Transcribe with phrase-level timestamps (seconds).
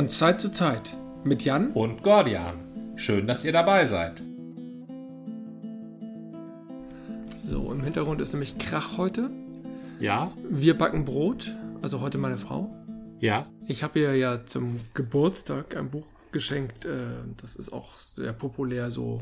[0.00, 2.94] Von Zeit zu Zeit mit Jan und Gordian.
[2.96, 4.22] Schön, dass ihr dabei seid.
[7.46, 9.28] So, im Hintergrund ist nämlich Krach heute.
[9.98, 10.32] Ja?
[10.48, 12.74] Wir backen Brot, also heute meine Frau.
[13.18, 13.46] Ja?
[13.66, 16.86] Ich habe ihr ja zum Geburtstag ein Buch geschenkt.
[16.86, 19.20] äh, Das ist auch sehr populär so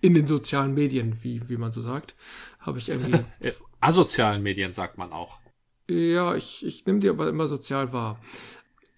[0.00, 2.14] in den sozialen Medien, wie, wie man so sagt.
[2.60, 3.12] Habe ich irgendwie.
[3.40, 5.38] Äh, Asozialen Medien sagt man auch.
[5.86, 8.18] ja, ich, ich nehme die aber immer sozial wahr.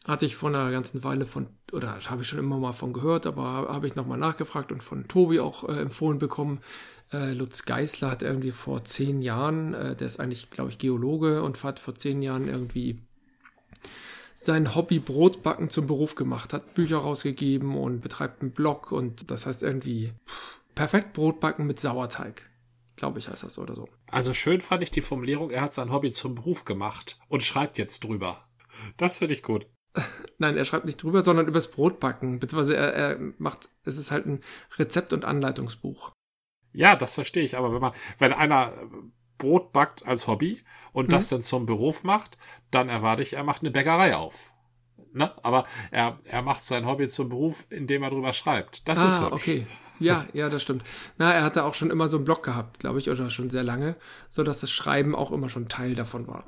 [0.06, 3.24] Hatte ich vor einer ganzen Weile von, oder habe ich schon immer mal von gehört,
[3.24, 6.60] aber habe ich nochmal nachgefragt und von Tobi auch äh, empfohlen bekommen.
[7.12, 11.42] Äh, Lutz Geisler hat irgendwie vor zehn Jahren, äh, der ist eigentlich, glaube ich, Geologe
[11.42, 13.00] und hat vor zehn Jahren irgendwie
[14.34, 19.46] sein Hobby Brotbacken zum Beruf gemacht, hat Bücher rausgegeben und betreibt einen Blog und das
[19.46, 20.12] heißt irgendwie
[20.74, 22.42] perfekt Brotbacken mit Sauerteig.
[22.96, 23.88] Glaube ich, heißt das oder so.
[24.08, 27.78] Also schön fand ich die Formulierung, er hat sein Hobby zum Beruf gemacht und schreibt
[27.78, 28.44] jetzt drüber.
[28.96, 29.66] Das finde ich gut.
[30.38, 32.40] Nein, er schreibt nicht drüber, sondern übers Brotbacken.
[32.40, 34.40] Beziehungsweise er, er macht, es ist halt ein
[34.76, 36.12] Rezept- und Anleitungsbuch.
[36.72, 37.56] Ja, das verstehe ich.
[37.56, 38.72] Aber wenn man, wenn einer
[39.38, 42.38] Brot backt als Hobby und das dann zum Beruf macht,
[42.70, 44.52] dann erwarte ich, er macht eine Bäckerei auf.
[45.12, 45.32] Ne?
[45.44, 48.88] Aber er, er macht sein Hobby zum Beruf, indem er drüber schreibt.
[48.88, 49.42] Das ist ah, hübsch.
[49.42, 49.66] okay.
[49.98, 50.82] Ja, ja, das stimmt.
[51.18, 53.62] Na, er hatte auch schon immer so einen Blog gehabt, glaube ich, oder schon sehr
[53.62, 53.96] lange,
[54.30, 56.44] so dass das Schreiben auch immer schon Teil davon war.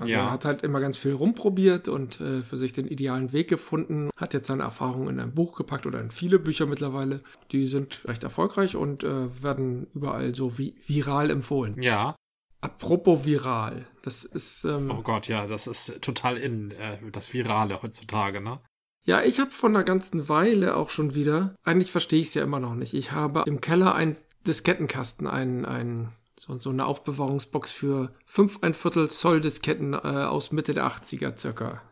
[0.00, 0.20] Also Ja.
[0.26, 4.10] er hat halt immer ganz viel rumprobiert und äh, für sich den idealen Weg gefunden,
[4.16, 7.20] hat jetzt seine Erfahrungen in ein Buch gepackt oder in viele Bücher mittlerweile.
[7.52, 11.80] Die sind recht erfolgreich und äh, werden überall so vi viral empfohlen.
[11.80, 12.16] Ja.
[12.60, 17.82] Apropos viral, das ist ähm, Oh Gott, ja, das ist total in, äh, das Virale
[17.82, 18.58] heutzutage, ne?
[19.06, 22.42] Ja, ich habe von einer ganzen Weile auch schon wieder, eigentlich verstehe ich es ja
[22.42, 22.94] immer noch nicht.
[22.94, 28.74] Ich habe im Keller einen Diskettenkasten, ein, ein, so, so eine Aufbewahrungsbox für 5 ein
[28.74, 31.82] Viertel Zoll Disketten äh, aus Mitte der 80er circa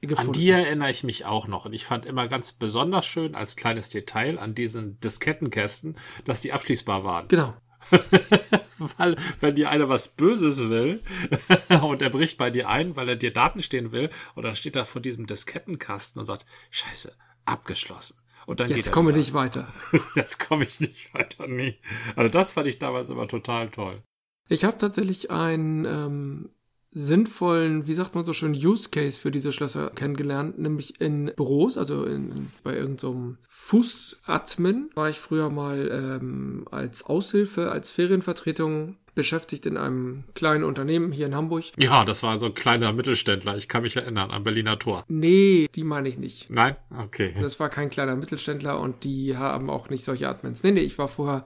[0.00, 0.30] gefunden.
[0.30, 1.66] An die erinnere ich mich auch noch.
[1.66, 6.52] Und ich fand immer ganz besonders schön als kleines Detail an diesen Diskettenkästen, dass die
[6.52, 7.28] abschließbar waren.
[7.28, 7.54] Genau.
[8.98, 11.02] Weil, wenn dir einer was Böses will
[11.82, 14.76] und er bricht bei dir ein, weil er dir Daten stehen will, und dann steht
[14.76, 18.16] er vor diesem Diskettenkasten und sagt, Scheiße, abgeschlossen.
[18.46, 19.18] Und dann geht Jetzt er komme wieder.
[19.18, 19.72] ich weiter.
[20.14, 21.78] Jetzt komme ich nicht weiter, nee.
[22.16, 24.02] Also das fand ich damals immer total toll.
[24.48, 26.50] Ich habe tatsächlich einen ähm,
[26.92, 31.78] sinnvollen, wie sagt man so schön, Use Case für diese Schlösser kennengelernt, nämlich in Büros,
[31.78, 39.66] also in, bei irgendeinem Fußadmin war ich früher mal ähm, als Aushilfe, als Ferienvertretung beschäftigt
[39.66, 41.64] in einem kleinen Unternehmen hier in Hamburg.
[41.78, 43.56] Ja, das war so ein kleiner Mittelständler.
[43.56, 45.04] Ich kann mich erinnern am Berliner Tor.
[45.08, 46.50] Nee, die meine ich nicht.
[46.50, 46.76] Nein?
[46.96, 47.34] Okay.
[47.40, 50.62] Das war kein kleiner Mittelständler und die haben auch nicht solche Admins.
[50.62, 51.44] Nee, nee, ich war vorher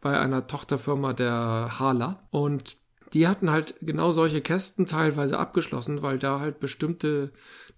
[0.00, 2.76] bei einer Tochterfirma der Hala und
[3.12, 7.32] die hatten halt genau solche Kästen teilweise abgeschlossen, weil da halt bestimmte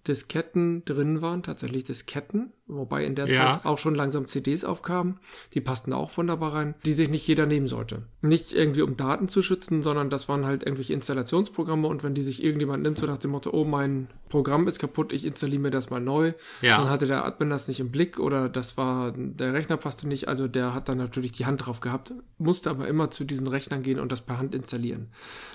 [0.07, 3.55] Disketten drin waren, tatsächlich Disketten, wobei in der Ja.
[3.55, 5.19] Zeit auch schon langsam CDs aufkamen,
[5.55, 8.03] die passten auch wunderbar rein, die sich nicht jeder nehmen sollte.
[8.23, 12.23] Nicht irgendwie um Daten zu schützen, sondern das waren halt irgendwelche Installationsprogramme und wenn die
[12.23, 15.71] sich irgendjemand nimmt, so nach dem Motto, oh, mein Programm ist kaputt, ich installiere mir
[15.71, 16.79] das mal neu, Ja.
[16.79, 20.29] dann hatte der Admin das nicht im Blick oder das war, der Rechner passte nicht,
[20.29, 23.83] also der hat dann natürlich die Hand drauf gehabt, musste aber immer zu diesen Rechnern
[23.83, 25.09] gehen und das per Hand installieren.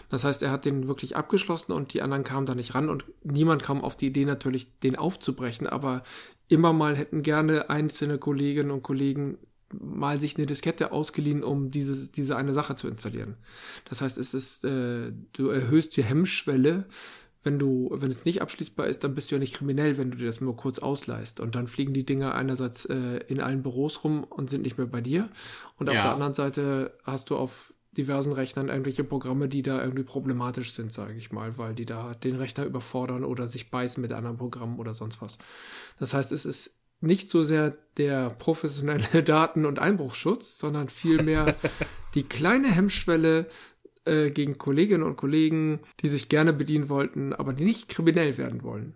[0.10, 3.06] Das heißt, er hat den wirklich abgeschlossen und die anderen kamen da nicht ran und
[3.24, 6.04] niemand kam auf die Idee natürlich, den aufzubrechen, aber
[6.48, 9.38] immer mal hätten gerne einzelne Kolleginnen und Kollegen
[9.72, 13.38] mal sich eine Diskette ausgeliehen, um dieses, diese eine Sache zu installieren.
[13.90, 16.86] Das heißt, es ist, äh, du erhöhst die Hemmschwelle,
[17.44, 20.18] wenn du, wenn es nicht abschließbar ist, dann bist du ja nicht kriminell, wenn du
[20.18, 21.40] dir das nur kurz ausleihst.
[21.42, 24.88] Und dann fliegen die Dinger einerseits äh, in allen Büros rum und sind nicht mehr
[24.88, 25.30] bei dir.
[25.78, 26.04] Und auf Ja.
[26.04, 30.92] der anderen Seite hast du auf diversen Rechnern irgendwelche Programme, die da irgendwie problematisch sind,
[30.92, 34.80] sage ich mal, weil die da den Rechner überfordern oder sich beißen mit anderen Programmen
[34.80, 35.38] oder sonst was.
[36.00, 41.56] Das heißt, es ist nicht so sehr der professionelle Daten- und Einbruchsschutz, sondern vielmehr
[42.16, 43.48] die kleine Hemmschwelle
[44.06, 48.64] äh, gegen Kolleginnen und Kollegen, die sich gerne bedienen wollten, aber die nicht kriminell werden
[48.64, 48.96] wollen.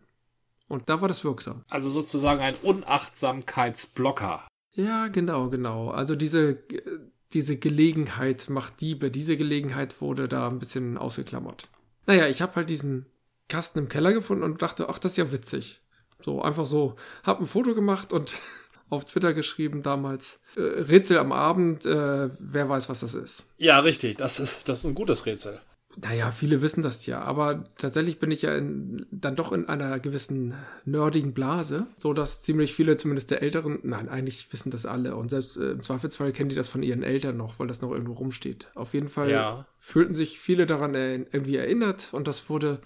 [0.70, 1.64] Und da war das wirksam.
[1.70, 4.48] Also sozusagen ein Unachtsamkeitsblocker.
[4.74, 5.90] Ja, genau, genau.
[5.90, 7.00] Also diese, äh,
[7.34, 9.12] diese Gelegenheit macht Diebe.
[9.12, 11.68] Diese Gelegenheit wurde da ein bisschen ausgeklammert.
[12.06, 13.06] Naja, ich habe halt diesen
[13.50, 15.82] Kasten im Keller gefunden und dachte, ach, das ist ja witzig.
[16.22, 16.96] So, einfach so.
[17.24, 18.36] Hab ein Foto gemacht und
[18.90, 20.40] auf Twitter geschrieben damals.
[20.56, 23.46] Äh, Rätsel am Abend, äh, wer weiß, was das ist.
[23.58, 24.18] Ja, richtig.
[24.18, 25.60] Das ist, das ist ein gutes Rätsel.
[26.00, 30.00] Naja, viele wissen das ja, aber tatsächlich bin ich ja in, dann doch in einer
[30.00, 30.54] gewissen
[30.86, 35.30] nerdigen Blase, so dass ziemlich viele, zumindest der Älteren, nein, eigentlich wissen das alle und
[35.30, 38.14] selbst äh, im Zweifelsfall kennen die das von ihren Eltern noch, weil das noch irgendwo
[38.14, 38.68] rumsteht.
[38.76, 39.66] Auf jeden Fall Ja.
[39.80, 42.80] fühlten sich viele daran äh, irgendwie erinnert und das wurde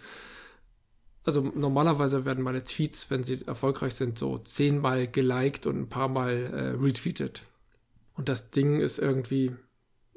[1.24, 6.08] also normalerweise werden meine Tweets, wenn sie erfolgreich sind, so zehnmal geliked und ein paar
[6.08, 7.46] Mal äh, retweetet.
[8.16, 9.52] Und das Ding ist irgendwie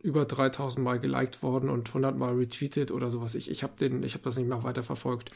[0.04, 3.34] über 3000 Mal geliked worden und 100 Mal retweetet oder sowas.
[3.34, 5.30] Ich, ich habe den, ich habe das nicht mehr weiter verfolgt,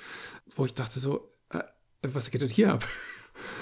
[0.55, 1.62] wo ich dachte so, äh,
[2.03, 2.87] was geht denn hier ab?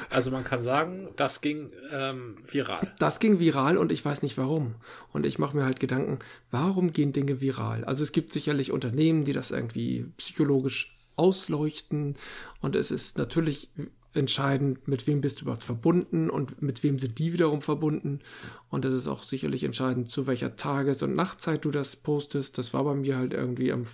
[0.09, 2.95] Also man kann sagen, das ging ähm, viral.
[2.99, 4.77] Das ging viral und ich weiß nicht warum.
[5.13, 6.21] Und ich mache mir halt Gedanken,
[6.51, 7.85] warum gehen Dinge viral?
[7.85, 12.17] Also es gibt sicherlich Unternehmen, die das irgendwie psychologisch ausleuchten
[12.63, 13.69] und es ist natürlich
[14.17, 18.21] entscheidend, mit wem bist du überhaupt verbunden und mit wem sind die wiederum verbunden.
[18.69, 22.59] Und es ist auch sicherlich entscheidend, zu welcher Tages- und Nachtzeit du das postest.
[22.59, 23.85] Das war bei mir halt irgendwie am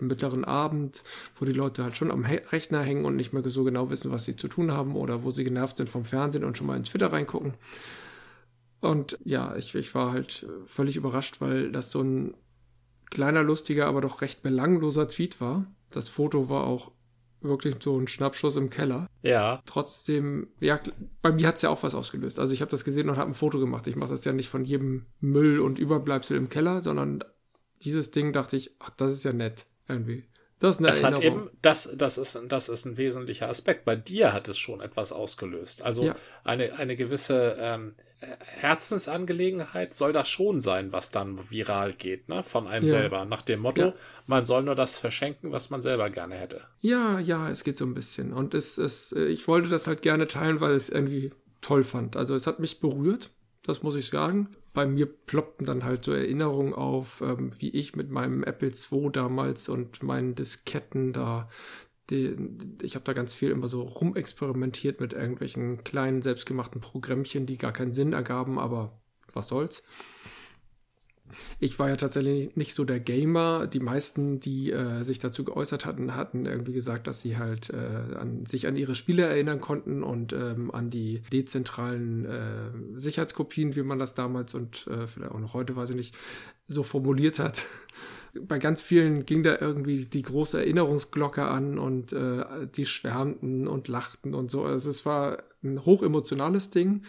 [0.00, 1.02] mittleren Abend,
[1.38, 4.24] wo die Leute halt schon am Rechner hängen und nicht mehr so genau wissen, was
[4.24, 6.84] sie zu tun haben oder wo sie genervt sind vom Fernsehen und schon mal in
[6.84, 7.54] Twitter reingucken.
[8.80, 12.34] Und ja, ich, ich war halt völlig überrascht, weil das so ein
[13.10, 15.66] kleiner, lustiger, aber doch recht belangloser Tweet war.
[15.90, 16.92] Das Foto war auch
[17.40, 19.08] wirklich so ein Schnappschuss im Keller.
[19.22, 19.62] Ja.
[19.66, 20.80] Trotzdem, ja,
[21.22, 22.38] bei mir hat es ja auch was ausgelöst.
[22.38, 23.86] Also ich habe das gesehen und habe ein Foto gemacht.
[23.86, 27.24] Ich mache das ja nicht von jedem Müll und Überbleibsel im Keller, sondern
[27.82, 30.24] dieses Ding dachte ich, ach, das ist ja nett irgendwie.
[30.60, 31.24] Das ist eine das Erinnerung.
[31.24, 33.84] Hat eben, das, das, ist, das ist ein wesentlicher Aspekt.
[33.86, 35.82] Bei dir hat es schon etwas ausgelöst.
[35.82, 36.16] Also ja.
[36.44, 37.94] eine, eine gewisse ähm,
[38.38, 42.42] Herzensangelegenheit soll das schon sein, was dann viral geht, ne?
[42.42, 42.90] Von einem ja.
[42.90, 43.24] selber.
[43.24, 43.94] Nach dem Motto, ja.
[44.26, 46.60] man soll nur das verschenken, was man selber gerne hätte.
[46.82, 48.34] Ja, ja, es geht so ein bisschen.
[48.34, 51.32] Und es, es, ich wollte das halt gerne teilen, weil ich es irgendwie
[51.62, 52.16] toll fand.
[52.16, 53.30] Also es hat mich berührt,
[53.62, 57.96] das muss ich sagen bei mir ploppten dann halt so Erinnerungen auf, ähm, wie ich
[57.96, 61.48] mit meinem Apple II damals und meinen Disketten da,
[62.10, 67.72] ich habe da ganz viel immer so rumexperimentiert mit irgendwelchen kleinen selbstgemachten Programmchen, die gar
[67.72, 69.00] keinen Sinn ergaben, aber
[69.32, 69.84] was soll's.
[71.58, 73.66] Ich war ja tatsächlich nicht so der Gamer.
[73.66, 78.16] Die meisten, die äh, sich dazu geäußert hatten, hatten irgendwie gesagt, dass sie halt äh,
[78.16, 83.82] an, sich an ihre Spiele erinnern konnten und ähm, an die dezentralen äh, Sicherheitskopien, wie
[83.82, 86.14] man das damals und äh, vielleicht auch noch heute, weiß ich nicht,
[86.68, 87.64] so formuliert hat.
[88.42, 92.44] Bei ganz vielen ging da irgendwie die große Erinnerungsglocke an und äh,
[92.76, 94.64] die schwärmten und lachten und so.
[94.64, 97.02] Also es war ein hochemotionales Ding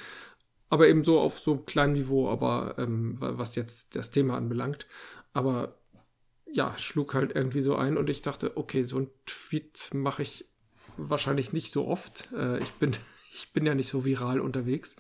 [0.71, 4.87] aber eben so auf so kleinem Niveau, aber ähm, was jetzt das Thema anbelangt.
[5.33, 5.75] Aber
[6.49, 10.45] ja, schlug halt irgendwie so ein und ich dachte, okay, so ein Tweet mache ich
[10.95, 12.29] wahrscheinlich nicht so oft.
[12.31, 12.93] Äh, ich, bin,
[13.33, 14.95] ich bin ja nicht so viral unterwegs.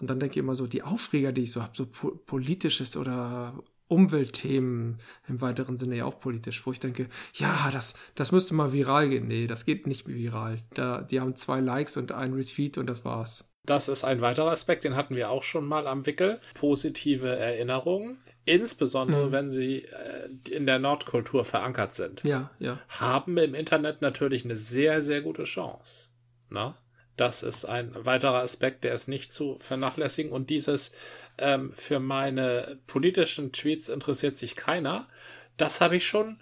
[0.00, 2.96] Und dann denke ich immer so, die Aufreger, die ich so habe, so po politisches
[2.96, 8.54] oder Umweltthemen im weiteren Sinne ja auch politisch, wo ich denke, ja, das, das müsste
[8.54, 9.28] mal viral gehen.
[9.28, 10.62] Nee, das geht nicht viral.
[10.72, 13.53] Da, die haben zwei Likes und ein Retweet und das war's.
[13.66, 16.38] Das ist ein weiterer Aspekt, den hatten wir auch schon mal am Wickel.
[16.54, 19.32] Positive Erinnerungen, insbesondere mhm.
[19.32, 22.78] wenn sie äh, in der Nordkultur verankert sind, ja, ja.
[22.88, 26.10] haben im Internet natürlich eine sehr, sehr gute Chance.
[26.50, 26.76] Na?
[27.16, 30.32] Das ist ein weiterer Aspekt, der ist nicht zu vernachlässigen.
[30.32, 30.92] Und dieses
[31.38, 35.08] ähm, für meine politischen Tweets interessiert sich keiner,
[35.56, 36.40] das habe ich schon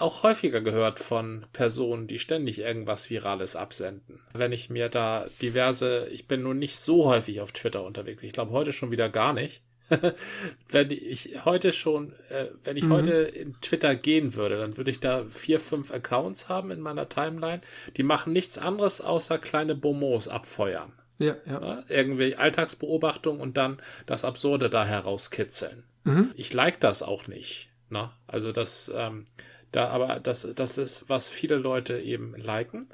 [0.00, 4.20] auch häufiger gehört von Personen, die ständig irgendwas Virales absenden.
[4.32, 8.32] Wenn ich mir da diverse, ich bin nun nicht so häufig auf Twitter unterwegs, ich
[8.32, 9.62] glaube heute schon wieder gar nicht.
[10.68, 12.92] wenn ich heute schon, äh, wenn ich mhm.
[12.92, 17.08] heute in Twitter gehen würde, dann würde ich da vier, fünf Accounts haben in meiner
[17.08, 17.60] Timeline.
[17.96, 20.92] Die machen nichts anderes außer kleine Bomos abfeuern.
[21.18, 21.60] Ja, ja.
[21.60, 25.84] ja irgendwie Alltagsbeobachtung und dann das Absurde da herauskitzeln.
[26.04, 26.30] Mhm.
[26.36, 27.68] Ich like das auch nicht.
[27.90, 28.10] Ne?
[28.26, 29.24] Also das, ähm,
[29.72, 32.88] da, aber das, das ist, was viele Leute eben liken.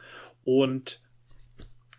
[0.44, 1.00] Und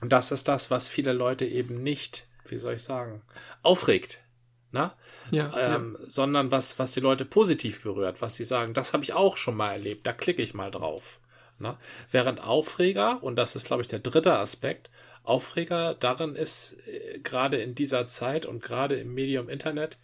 [0.02, 3.22] das ist das, was viele Leute eben nicht, wie soll ich sagen,
[3.64, 4.24] aufregt.
[4.72, 4.96] Na?
[5.32, 6.06] Ja, ähm, ja.
[6.10, 9.56] Sondern was, was die Leute positiv berührt, was sie sagen, das habe ich auch schon
[9.56, 11.20] mal erlebt, da klicke ich mal drauf.
[11.58, 11.80] Na?
[12.12, 14.90] Während Aufreger, und das ist, glaube ich, der dritte Aspekt,
[15.24, 19.98] Aufreger darin ist äh, gerade in dieser Zeit und gerade im Medium Internet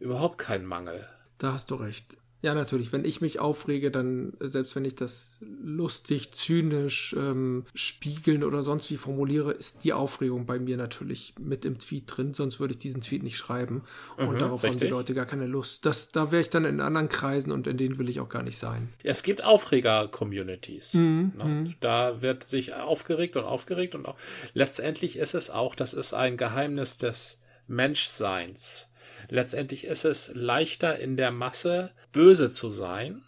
[0.00, 1.08] überhaupt kein Mangel.
[1.38, 2.16] Da hast du recht.
[2.44, 2.92] Ja, natürlich.
[2.92, 8.90] Wenn ich mich aufrege, dann, selbst wenn ich das lustig, zynisch, ähm, spiegeln oder sonst
[8.90, 12.78] wie formuliere, ist die Aufregung bei mir natürlich mit im Tweet drin, sonst würde ich
[12.78, 13.82] diesen Tweet nicht schreiben.
[14.18, 14.82] Und mhm, darauf richtig.
[14.82, 15.86] haben die Leute gar keine Lust.
[15.86, 18.42] Das, da wäre ich dann in anderen Kreisen und in denen will ich auch gar
[18.42, 18.92] nicht sein.
[19.02, 20.92] Es gibt Aufreger-Communities.
[20.96, 21.44] Mhm, ne?
[21.46, 21.74] Mhm.
[21.80, 24.16] Da wird sich aufgeregt und aufgeregt und auch.
[24.52, 28.90] Letztendlich ist es auch, das ist ein Geheimnis des Menschseins
[29.28, 33.22] Letztendlich ist es leichter in der Masse böse zu sein,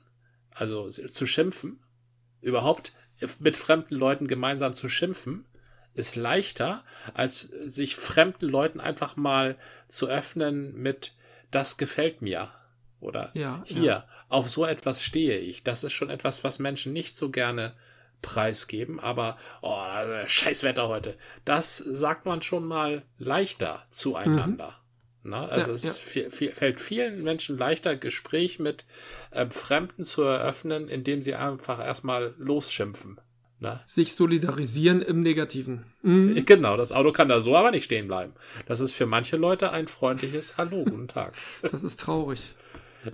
[0.55, 1.81] also zu schimpfen,
[2.41, 2.93] überhaupt
[3.39, 5.47] mit fremden Leuten gemeinsam zu schimpfen,
[5.95, 6.85] ist leichter,
[7.15, 9.57] als sich fremden Leuten einfach mal
[9.89, 11.15] zu öffnen mit
[11.51, 12.51] das gefällt mir
[13.01, 14.09] oder ja, hier, ja.
[14.29, 15.65] auf so etwas stehe ich.
[15.65, 17.75] Das ist schon etwas, was Menschen nicht so gerne
[18.23, 19.79] preisgeben, aber oh,
[20.27, 21.17] scheiß Wetter heute.
[21.45, 24.69] Das sagt man schon mal leichter zueinander.
[24.69, 24.86] Mhm.
[25.27, 25.91] Na, also ja, es ja.
[25.91, 28.85] Viel, viel, fällt vielen Menschen leichter, Gespräch mit
[29.33, 33.21] äh, Fremden zu eröffnen, indem sie einfach erstmal losschimpfen.
[33.59, 33.83] Na?
[33.87, 35.87] Sich solidarisieren im Negativen.
[36.03, 36.35] Mhm.
[36.47, 38.35] Genau, das Auto kann da so aber nicht stehen bleiben.
[38.67, 41.33] Das ist für manche Leute ein freundliches Hallo, guten Tag.
[41.63, 42.55] Das ist traurig.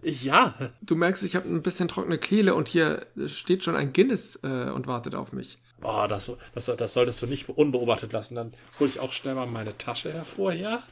[0.03, 0.55] Ja.
[0.83, 4.71] Du merkst, ich habe ein bisschen trockene Kehle und hier steht schon ein Guinness äh,
[4.71, 5.59] und wartet auf mich.
[5.81, 8.35] Boah, das, das, das solltest du nicht unbeobachtet lassen.
[8.35, 10.83] Dann hole ich auch schnell mal meine Tasche hervor hier.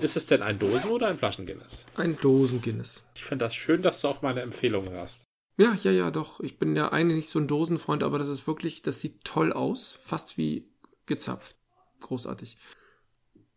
[0.00, 1.86] Ist es denn ein Dosen- oder ein Flaschen-Guinness?
[1.96, 3.04] Ein Dosen-Guinness.
[3.16, 5.26] Ich finde das schön, dass du auf meine Empfehlung hörst.
[5.56, 6.38] Ja, ja, ja, doch.
[6.38, 9.52] Ich bin ja eigentlich nicht so ein Dosenfreund, aber das ist wirklich, das sieht toll
[9.52, 9.98] aus.
[10.00, 10.68] Fast wie
[11.06, 11.56] gezapft.
[12.00, 12.58] Großartig.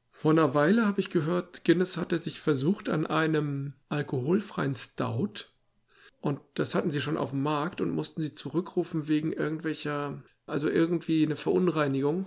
[0.08, 5.46] Vor einer Weile habe ich gehört, Guinness hatte sich versucht an einem alkoholfreien Stout.
[6.22, 10.70] Und das hatten sie schon auf dem Markt und mussten sie zurückrufen wegen irgendwelcher, also
[10.70, 12.26] irgendwie eine Verunreinigung.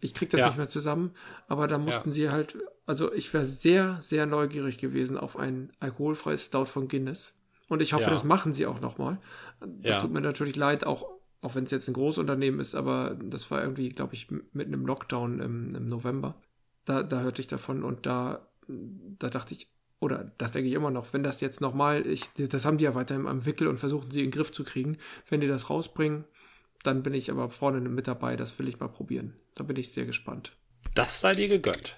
[0.00, 0.46] Ich krieg das ja.
[0.46, 1.12] nicht mehr zusammen,
[1.48, 2.14] aber da mussten ja.
[2.14, 7.34] sie halt, also ich wäre sehr, sehr neugierig gewesen auf ein alkoholfreies Stout von Guinness.
[7.68, 8.10] Und ich hoffe, ja.
[8.10, 9.18] das machen sie auch nochmal.
[9.60, 11.06] Das tut mir natürlich leid, auch,
[11.40, 14.86] auch wenn es jetzt ein Großunternehmen ist, aber das war irgendwie, glaube ich, mitten im
[14.86, 16.36] Lockdown im, im November
[16.86, 20.90] da, da hörte ich davon und da, da dachte ich, oder das denke ich immer
[20.90, 24.10] noch, wenn das jetzt nochmal, ich, das haben die ja weiterhin am Wickel und versuchen
[24.10, 24.98] sie in den Griff zu kriegen.
[25.28, 26.24] Wenn die das rausbringen,
[26.86, 29.34] dann bin ich aber vorne mit dabei, das will ich mal probieren.
[29.54, 30.52] Da bin ich sehr gespannt.
[30.94, 31.96] Das sei dir gegönnt.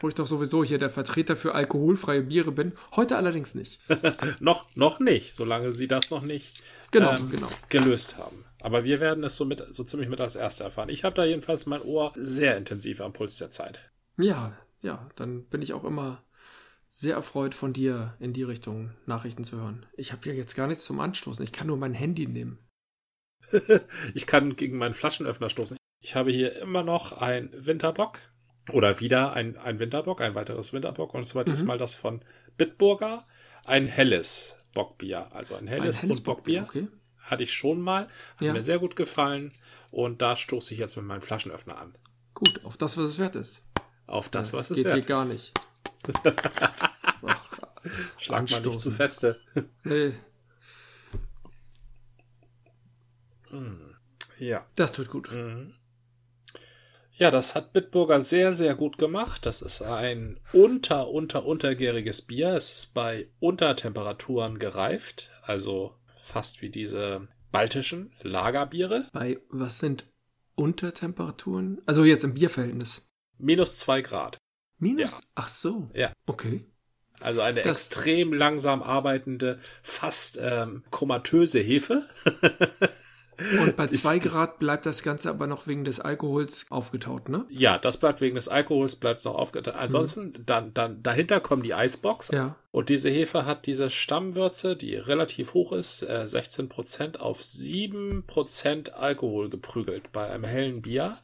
[0.00, 2.72] Wo ich doch sowieso hier der Vertreter für alkoholfreie Biere bin.
[2.94, 3.80] Heute allerdings nicht.
[4.40, 6.62] noch, noch nicht, solange sie das noch nicht
[6.92, 7.48] genau, ähm, genau.
[7.68, 8.44] gelöst haben.
[8.60, 10.88] Aber wir werden es so, mit, so ziemlich mit als Erste erfahren.
[10.88, 13.80] Ich habe da jedenfalls mein Ohr sehr intensiv am Puls der Zeit.
[14.18, 16.24] Ja, ja, dann bin ich auch immer
[16.88, 19.86] sehr erfreut von dir in die Richtung Nachrichten zu hören.
[19.96, 21.44] Ich habe ja jetzt gar nichts zum Anstoßen.
[21.44, 22.58] Ich kann nur mein Handy nehmen.
[24.14, 25.76] ich kann gegen meinen Flaschenöffner stoßen.
[26.00, 28.20] Ich habe hier immer noch ein Winterbock.
[28.70, 31.14] Oder wieder ein, ein Winterbock, ein weiteres Winterbock.
[31.14, 31.52] Und zwar mhm.
[31.52, 32.20] diesmal das von
[32.58, 33.26] Bitburger.
[33.64, 35.32] Ein helles Bockbier.
[35.32, 36.64] Also ein helles, ein helles Bockbier.
[36.68, 36.88] Okay
[37.30, 38.02] hatte ich schon mal.
[38.02, 38.52] Hat ja.
[38.52, 39.52] mir sehr gut gefallen.
[39.90, 41.94] Und da stoße ich jetzt mit meinem Flaschenöffner an.
[42.34, 43.62] Gut, auf das, was es wert ist.
[44.06, 45.06] Auf das, was es Geht wert ist.
[45.06, 45.52] Geht gar nicht.
[47.26, 47.48] Ach,
[48.18, 49.40] Schlag mal nicht zu feste.
[49.84, 50.06] nee.
[50.06, 50.14] Hm.
[54.38, 54.66] Ja.
[54.76, 55.32] Das tut gut.
[55.32, 55.74] Mhm.
[57.12, 59.44] Ja, das hat Bitburger sehr, sehr gut gemacht.
[59.44, 62.54] Das ist ein unter, unter, untergäriges Bier.
[62.54, 65.28] Es ist bei Untertemperaturen gereift.
[65.42, 69.08] Also fast wie diese baltischen Lagerbiere.
[69.12, 70.06] Bei was sind
[70.54, 71.80] Untertemperaturen?
[71.86, 73.08] Also jetzt im Bierverhältnis.
[73.36, 74.38] Minus zwei Grad.
[74.78, 75.10] Minus?
[75.10, 75.18] Ja.
[75.34, 75.90] Ach so.
[75.94, 76.12] Ja.
[76.26, 76.66] Okay.
[77.20, 82.06] Also eine das extrem langsam arbeitende, fast ähm, komatöse Hefe.
[83.60, 87.46] Und bei zwei Grad bleibt das Ganze aber noch wegen des Alkohols aufgetaut, ne?
[87.50, 89.74] Ja, das bleibt wegen des Alkohols, bleibt noch aufgetaut.
[89.74, 90.46] Ansonsten, mhm.
[90.46, 92.30] dann, dann, dahinter kommen die Eisbox.
[92.32, 92.56] Ja.
[92.70, 99.48] Und diese Hefe hat diese Stammwürze, die relativ hoch ist, äh, 16% auf 7% Alkohol
[99.50, 101.18] geprügelt bei einem hellen Bier.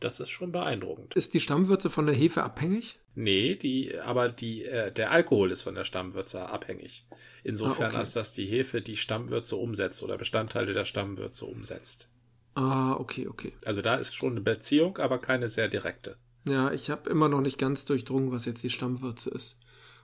[0.00, 1.14] Das ist schon beeindruckend.
[1.14, 3.00] Ist die Stammwürze von der Hefe abhängig?
[3.14, 7.04] Nee, die, aber die, äh, der Alkohol ist von der Stammwürze abhängig.
[7.42, 7.98] Insofern, ah, okay.
[7.98, 12.10] als dass die Hefe die Stammwürze umsetzt oder Bestandteile der Stammwürze umsetzt.
[12.54, 13.52] Ah, okay, okay.
[13.64, 16.16] Also da ist schon eine Beziehung, aber keine sehr direkte.
[16.44, 19.58] Ja, ich habe immer noch nicht ganz durchdrungen, was jetzt die Stammwürze ist.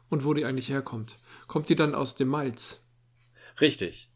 [0.09, 1.19] Und wo die eigentlich herkommt.
[1.47, 2.81] Kommt die dann aus dem Malz?
[3.61, 4.11] Richtig.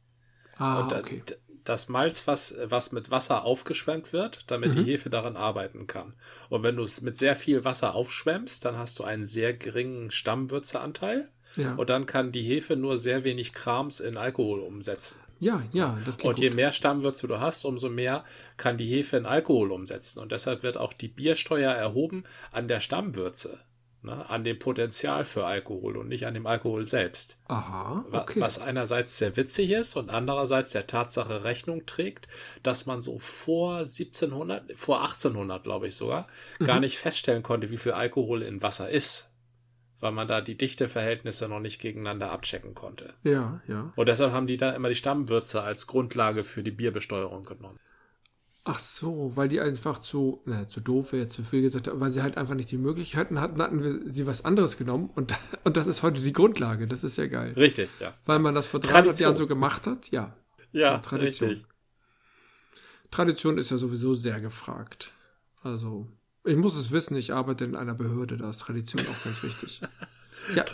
[0.56, 1.22] Ah, und, okay
[1.68, 4.84] das Malz, was, was mit Wasser aufgeschwemmt wird, damit mhm.
[4.84, 6.14] die Hefe daran arbeiten kann.
[6.48, 10.10] Und wenn du es mit sehr viel Wasser aufschwemmst, dann hast du einen sehr geringen
[10.10, 11.28] Stammwürzeanteil.
[11.56, 11.74] Ja.
[11.74, 15.18] Und dann kann die Hefe nur sehr wenig Krams in Alkohol umsetzen.
[15.40, 16.56] Ja, ja, das Und je gut.
[16.56, 18.24] mehr Stammwürze du hast, umso mehr
[18.56, 20.18] kann die Hefe in Alkohol umsetzen.
[20.18, 23.58] Und deshalb wird auch die Biersteuer erhoben an der Stammwürze
[24.02, 27.38] ne, an dem Potenzial für Alkohol und nicht an dem Alkohol selbst.
[27.46, 28.40] Aha, okay.
[28.40, 32.28] Was einerseits sehr witzig ist und andererseits der Tatsache Rechnung trägt,
[32.62, 36.28] dass man so vor 1700, vor 1800 glaube ich sogar,
[36.58, 36.66] mhm.
[36.66, 39.30] gar nicht feststellen konnte, wie viel Alkohol in Wasser ist.
[40.00, 43.14] Weil man da die Dichteverhältnisse noch nicht gegeneinander abchecken konnte.
[43.24, 43.92] Ja, ja.
[43.96, 47.80] Und deshalb haben die da immer die Stammwürze als Grundlage für die Bierbesteuerung genommen.
[48.70, 52.20] Ach so, weil die einfach zu, na, zu doof wäre, zu viel gesagt, weil sie
[52.20, 55.32] halt einfach nicht die Möglichkeiten hatten, hatten wir sie was anderes genommen und,
[55.64, 56.86] und das ist heute die Grundlage.
[56.86, 57.54] Das ist ja geil.
[57.56, 58.12] Richtig, ja.
[58.26, 59.26] Weil man das vor 300 Tradition.
[59.26, 60.36] Jahren so gemacht hat, ja.
[60.72, 61.48] Ja, ja Tradition.
[61.48, 61.66] Richtig.
[63.10, 65.12] Tradition ist ja sowieso sehr gefragt.
[65.62, 66.06] Also,
[66.44, 69.80] ich muss es wissen, ich arbeite in einer Behörde, da ist Tradition auch ganz wichtig.
[70.54, 70.64] Ja.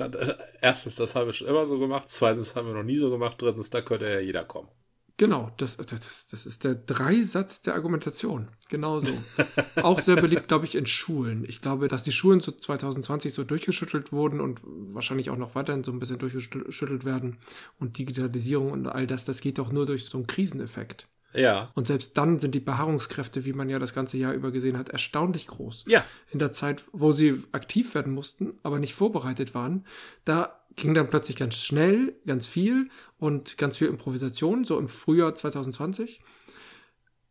[0.61, 2.09] Erstens, das haben wir schon immer so gemacht.
[2.09, 3.43] Zweitens haben wir noch nie so gemacht.
[3.43, 4.69] Drittens, da könnte ja jeder kommen.
[5.16, 8.49] Genau, das, das, das ist der Dreisatz der Argumentation.
[8.68, 9.14] Genau so.
[9.83, 11.44] Auch sehr beliebt, glaube ich, in Schulen.
[11.47, 15.85] Ich glaube, dass die Schulen so 2020 so durchgeschüttelt wurden und wahrscheinlich auch noch weiterhin
[15.85, 17.38] so ein bisschen durchgeschüttelt werden.
[17.78, 21.06] Und Digitalisierung und all das, das geht doch nur durch so einen Kriseneffekt.
[21.35, 21.71] Ja.
[21.75, 24.88] Und selbst dann sind die Beharrungskräfte, wie man ja das ganze Jahr über gesehen hat,
[24.88, 25.85] erstaunlich groß.
[25.88, 26.04] Ja.
[26.30, 29.85] In der Zeit, wo sie aktiv werden mussten, aber nicht vorbereitet waren,
[30.25, 32.88] da ging dann plötzlich ganz schnell, ganz viel
[33.19, 36.21] und ganz viel Improvisation, so im Frühjahr 2020.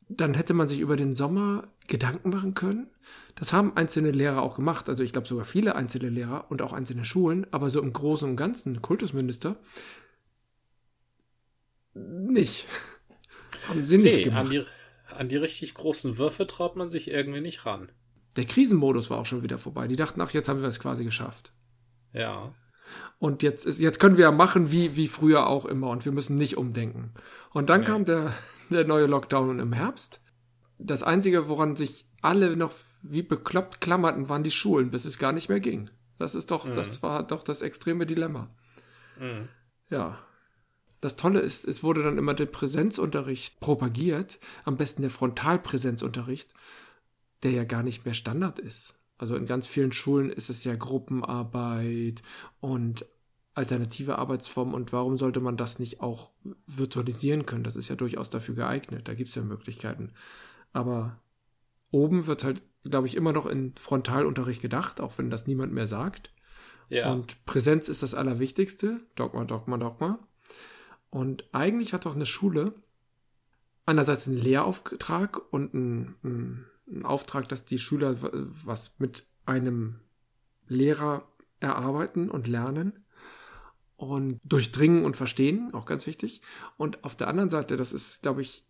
[0.10, 2.88] Dann hätte man sich über den Sommer Gedanken machen können.
[3.36, 6.74] Das haben einzelne Lehrer auch gemacht, also ich glaube sogar viele einzelne Lehrer und auch
[6.74, 9.58] einzelne Schulen, aber so im Großen und Ganzen, Kultusminister,
[11.94, 12.68] nicht.
[13.68, 14.46] Haben sie nicht nee, gemacht.
[14.46, 14.64] An die,
[15.16, 17.92] an die richtig großen Würfe traut man sich irgendwie nicht ran.
[18.36, 19.88] Der Krisenmodus war auch schon wieder vorbei.
[19.88, 21.54] Die dachten, ach, jetzt haben wir es quasi geschafft.
[22.14, 22.54] Ja.
[23.20, 25.90] Und jetzt, ist, jetzt können wir ja machen, wie, wie früher auch immer.
[25.90, 27.14] Und wir müssen nicht umdenken.
[27.52, 27.88] Und dann nee.
[27.88, 28.34] kam der,
[28.70, 30.22] der neue Lockdown im Herbst.
[30.78, 35.32] Das Einzige, woran sich alle noch wie bekloppt klammerten, waren die Schulen, bis es gar
[35.32, 35.90] nicht mehr ging.
[36.20, 36.74] Das ist doch, mhm.
[36.74, 38.50] das war doch das extreme Dilemma.
[39.20, 39.50] Mhm.
[39.90, 40.20] Ja.
[41.02, 46.54] Das Tolle ist, es wurde dann immer der Präsenzunterricht propagiert, am besten der Frontalpräsenzunterricht,
[47.44, 48.96] der ja gar nicht mehr Standard ist.
[49.18, 52.22] Also in ganz vielen Schulen ist es ja Gruppenarbeit
[52.60, 53.06] und
[53.54, 56.32] alternative Arbeitsformen und warum sollte man das nicht auch
[56.66, 57.64] virtualisieren können?
[57.64, 60.12] Das ist ja durchaus dafür geeignet, da gibt es ja Möglichkeiten.
[60.72, 61.22] Aber
[61.92, 65.88] oben wird halt, glaube ich, immer noch in Frontalunterricht gedacht, auch wenn das niemand mehr
[65.88, 66.34] sagt.
[66.90, 67.12] Ja.
[67.12, 69.02] Und Präsenz ist das Allerwichtigste.
[69.16, 70.20] Dogma, Dogma, Dogma.
[71.10, 72.74] Und eigentlich hat auch eine Schule
[73.86, 80.00] einerseits einen Lehrauftrag und einen, einen ein Auftrag, dass die Schüler was mit einem
[80.68, 81.28] Lehrer
[81.60, 83.06] erarbeiten und lernen
[83.96, 86.42] und durchdringen und verstehen, auch ganz wichtig.
[86.78, 88.66] Und auf der anderen Seite, das ist, glaube ich,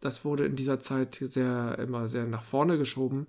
[0.00, 3.26] das wurde in dieser Zeit sehr, immer sehr nach vorne geschoben,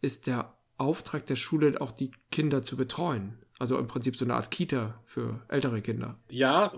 [0.00, 3.38] ist der Auftrag der Schule auch die Kinder zu betreuen.
[3.60, 6.18] Also im Prinzip so eine Art Kita für ältere Kinder.
[6.28, 6.72] Ja,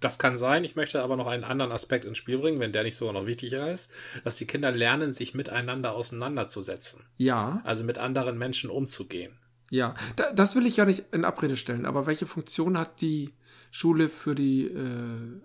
[0.00, 0.64] das kann sein.
[0.64, 3.26] Ich möchte aber noch einen anderen Aspekt ins Spiel bringen, wenn der nicht sogar noch
[3.26, 3.92] wichtiger ist,
[4.24, 7.04] dass die Kinder lernen, sich miteinander auseinanderzusetzen.
[7.18, 7.60] Ja.
[7.64, 9.38] Also mit anderen Menschen umzugehen.
[9.70, 11.86] Ja, da, das will ich ja nicht in Abrede stellen.
[11.86, 13.34] Aber welche Funktion hat die
[13.70, 15.40] Schule für die äh,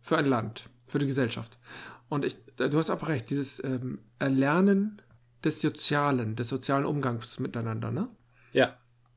[0.00, 1.58] für ein Land, für die Gesellschaft?
[2.08, 5.02] Und ich, du hast aber recht, dieses ähm, Erlernen
[5.44, 8.08] des Sozialen, des sozialen Umgangs miteinander, ne?
[8.52, 8.76] Ja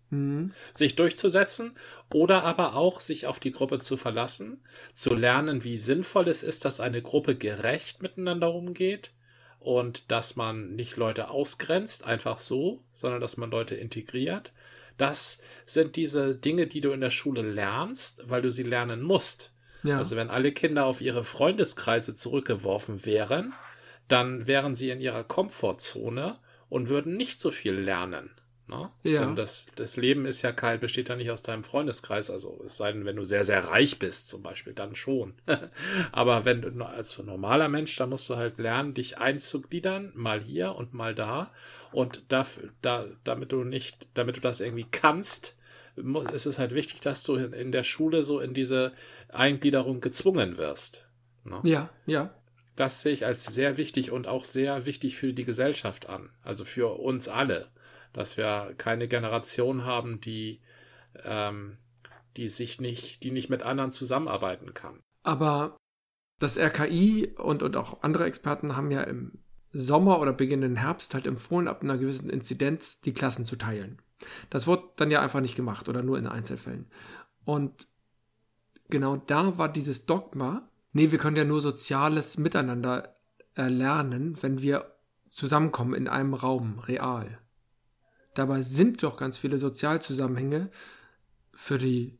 [0.09, 0.51] mhm.
[0.73, 1.73] sich durchzusetzen
[2.13, 4.61] oder aber auch sich auf die Gruppe zu verlassen,
[4.93, 9.11] zu lernen, wie sinnvoll es ist, dass eine Gruppe gerecht miteinander umgeht
[9.59, 14.53] und dass man nicht Leute ausgrenzt, einfach so, sondern dass man Leute integriert.
[14.97, 19.51] Das sind diese Dinge, die du in der Schule lernst, weil du sie lernen musst.
[19.83, 19.97] Ja.
[19.97, 23.53] Also wenn alle Kinder auf ihre Freundeskreise zurückgeworfen wären,
[24.07, 26.37] dann wären sie in ihrer Komfortzone
[26.69, 28.31] und würden nicht so viel lernen.
[28.67, 28.89] Ne?
[29.03, 29.21] Ja.
[29.21, 32.75] Denn das, das Leben ist ja kein, besteht ja nicht aus deinem Freundeskreis, also es
[32.75, 35.35] sei denn, wenn du sehr, sehr reich bist, zum Beispiel, dann schon.
[36.11, 40.75] Aber wenn du als normaler Mensch, da musst du halt lernen, dich einzugliedern, mal hier
[40.75, 41.53] und mal da.
[41.93, 45.55] Und dafür, da, damit du nicht, damit du das irgendwie kannst,
[46.33, 48.91] ist es halt wichtig, dass du in der Schule so in diese
[49.29, 51.07] Eingliederung gezwungen wirst.
[51.45, 51.61] Ne?
[51.63, 52.33] Ja, ja.
[52.77, 56.29] Das sehe ich als sehr wichtig und auch sehr wichtig für die Gesellschaft an.
[56.43, 57.69] Also für uns alle
[58.17, 60.59] dass wir keine Generation haben, die,
[61.23, 61.77] ähm,
[62.35, 64.99] die sich nicht, die nicht mit anderen zusammenarbeiten kann.
[65.23, 65.77] Aber
[66.39, 69.39] das RKI und, und auch andere Experten haben ja im
[69.71, 74.01] Sommer oder beginnenden Herbst halt empfohlen, ab einer gewissen Inzidenz die Klassen zu teilen.
[74.49, 76.87] Das wurde dann ja einfach nicht gemacht oder nur in Einzelfällen.
[77.45, 77.87] Und
[78.89, 83.15] genau da war dieses Dogma, nee, wir können ja nur soziales Miteinander
[83.53, 84.97] erlernen, wenn wir
[85.29, 87.37] zusammenkommen in einem Raum, real.
[88.33, 90.71] Dabei sind doch ganz viele Sozialzusammenhänge
[91.53, 92.17] für die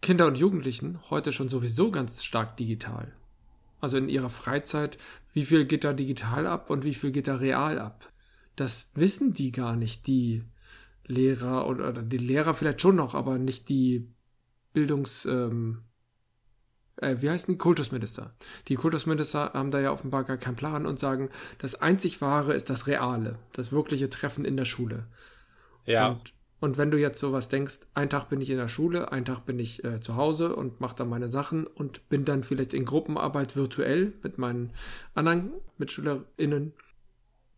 [0.00, 3.12] Kinder und Jugendlichen heute schon sowieso ganz stark digital.
[3.80, 4.96] Also in ihrer Freizeit,
[5.32, 8.12] wie viel geht da digital ab und wie viel geht da real ab?
[8.54, 10.44] Das wissen die gar nicht, die
[11.04, 14.08] Lehrer oder, die Lehrer vielleicht schon noch, aber nicht die
[14.72, 15.82] Bildungs, ähm,
[16.96, 18.34] äh, wie heißen die Kultusminister?
[18.68, 22.70] Die Kultusminister haben da ja offenbar gar keinen Plan und sagen, das einzig Wahre ist
[22.70, 25.06] das Reale, das wirkliche Treffen in der Schule.
[25.86, 26.08] Ja.
[26.08, 29.24] Und, und wenn du jetzt sowas denkst, ein Tag bin ich in der Schule, ein
[29.24, 32.74] Tag bin ich äh, zu Hause und mache dann meine Sachen und bin dann vielleicht
[32.74, 34.72] in Gruppenarbeit virtuell mit meinen
[35.14, 36.72] anderen MitschülerInnen,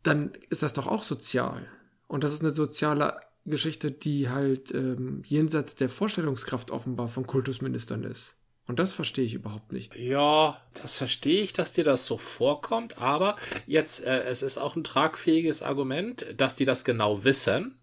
[0.02, 1.66] dann ist das doch auch sozial.
[2.08, 8.02] Und das ist eine soziale Geschichte, die halt ähm, jenseits der Vorstellungskraft offenbar von Kultusministern
[8.04, 8.36] ist.
[8.68, 9.94] Und das verstehe ich überhaupt nicht.
[9.96, 14.74] Ja, das verstehe ich, dass dir das so vorkommt, aber jetzt, äh, es ist auch
[14.76, 17.78] ein tragfähiges Argument, dass die das genau wissen,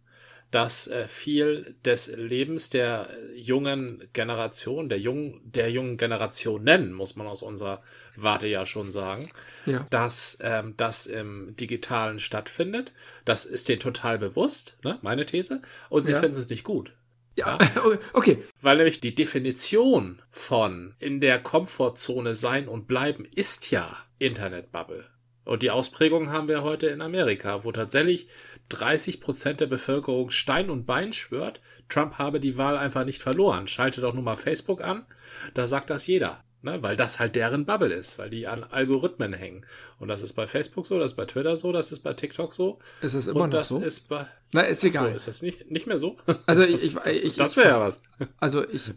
[0.51, 7.25] dass äh, viel des Lebens der jungen Generation, der jungen, der jungen Generationen, muss man
[7.27, 7.81] aus unserer
[8.15, 9.29] Warte ja schon sagen,
[9.65, 9.87] Ja.
[9.89, 12.93] dass ähm, das im Digitalen stattfindet.
[13.25, 14.99] Das ist denen total bewusst, ne?
[15.01, 15.61] meine These.
[15.89, 16.19] Und sie Ja.
[16.19, 16.93] finden es nicht gut.
[17.35, 17.57] Ja,
[18.13, 18.43] okay.
[18.61, 25.05] Weil nämlich die Definition von in der Komfortzone sein und bleiben ist ja Internetbubble.
[25.45, 28.27] Und die Ausprägung haben wir heute in Amerika, wo tatsächlich
[28.69, 33.67] 30 Prozent der Bevölkerung Stein und Bein schwört, Trump habe die Wahl einfach nicht verloren.
[33.67, 35.05] Schalte doch nur mal Facebook an,
[35.53, 36.43] da sagt das jeder.
[36.65, 39.65] Ne, weil das halt deren Bubble ist, weil die an Algorithmen hängen.
[39.99, 42.53] Und das ist bei Facebook so, das ist bei Twitter so, das ist bei TikTok
[42.53, 42.79] so.
[43.01, 43.79] Ist es immer und noch das so?
[43.81, 44.25] ist bei.
[44.53, 45.13] Na, ist So, egal.
[45.13, 46.15] ist das nicht, nicht mehr so?
[46.45, 48.01] Also das, ich- das, ich- das wäre ja was.
[48.39, 48.91] Also ich,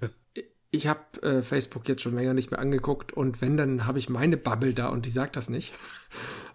[0.70, 4.08] ich habe äh, Facebook jetzt schon länger nicht mehr angeguckt und wenn, dann habe ich
[4.08, 5.74] meine Bubble da und die sagt das nicht.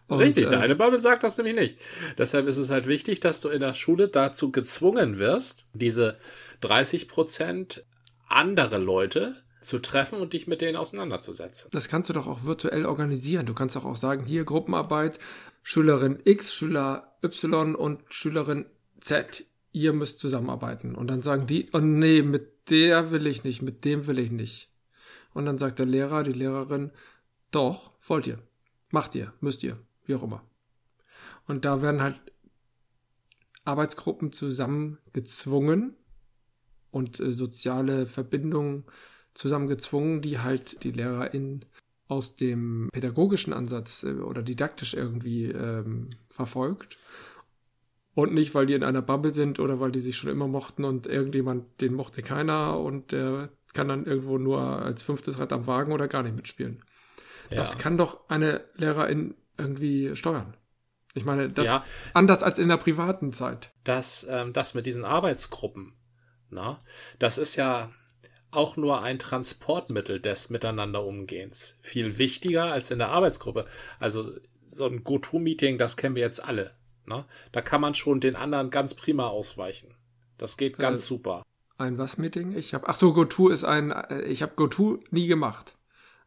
[0.08, 1.78] Und, Richtig, äh, deine Bubble sagt das nämlich nicht.
[2.18, 6.18] Deshalb ist es halt wichtig, dass du in der Schule dazu gezwungen wirst, diese
[6.60, 7.86] 30 Prozent
[8.28, 11.70] andere Leute zu treffen und dich mit denen auseinanderzusetzen.
[11.72, 13.46] Das kannst du doch auch virtuell organisieren.
[13.46, 15.20] Du kannst doch auch sagen, hier Gruppenarbeit,
[15.64, 18.66] Schülerin X, Schüler Y und Schülerin
[19.00, 19.46] Z.
[19.72, 20.96] Ihr müsst zusammenarbeiten.
[20.96, 24.32] Und dann sagen die, oh nee, mit der will ich nicht, mit dem will ich
[24.32, 24.70] nicht.
[25.34, 26.92] Und dann sagt der Lehrer, die Lehrerin,
[27.52, 28.40] doch, wollt ihr.
[28.90, 30.44] Macht ihr, müsst ihr, wie auch immer.
[31.48, 32.20] Und da werden halt
[33.64, 35.96] Arbeitsgruppen zusammengezwungen
[36.90, 38.86] und äh, soziale Verbindungen
[39.34, 41.66] zusammengezwungen, die halt die LehrerInnen
[42.08, 46.98] aus dem pädagogischen Ansatz äh, oder didaktisch irgendwie ähm, verfolgt.
[48.14, 50.84] Und nicht, weil die in einer Bubble sind oder weil die sich schon immer mochten
[50.84, 55.66] und irgendjemand, den mochte keiner und der kann dann irgendwo nur als fünftes Rad am
[55.66, 56.84] Wagen oder gar nicht mitspielen.
[57.50, 57.80] Das Ja.
[57.80, 60.58] kann doch eine Lehrerin irgendwie steuern.
[61.14, 61.86] Ich meine, das Ja.
[62.14, 63.72] anders als in der privaten Zeit.
[63.86, 65.94] dass ähm, das mit diesen Arbeitsgruppen,
[66.50, 66.82] na,
[67.20, 67.92] das ist ja
[68.52, 71.80] auch nur ein Transportmittel des Miteinanderumgehens.
[71.82, 73.66] Viel wichtiger als in der Arbeitsgruppe.
[74.00, 74.32] Also
[74.68, 76.72] so ein GoTo-Meeting, das kennen wir jetzt alle.
[77.06, 77.28] Na?
[77.52, 79.94] Da kann man schon den anderen ganz prima ausweichen.
[80.38, 81.44] Das geht ganz Äh, super.
[81.78, 82.56] Ein was Meeting?
[82.56, 85.74] Ich habe ach so GoTo ist ein äh, ich habe GoTo nie gemacht.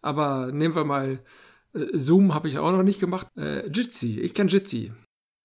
[0.02, 1.20] Aber nehmen wir mal
[1.74, 3.28] äh, Zoom habe ich auch noch nicht gemacht.
[3.36, 4.92] Äh, Jitsi, ich kenn Jitsi.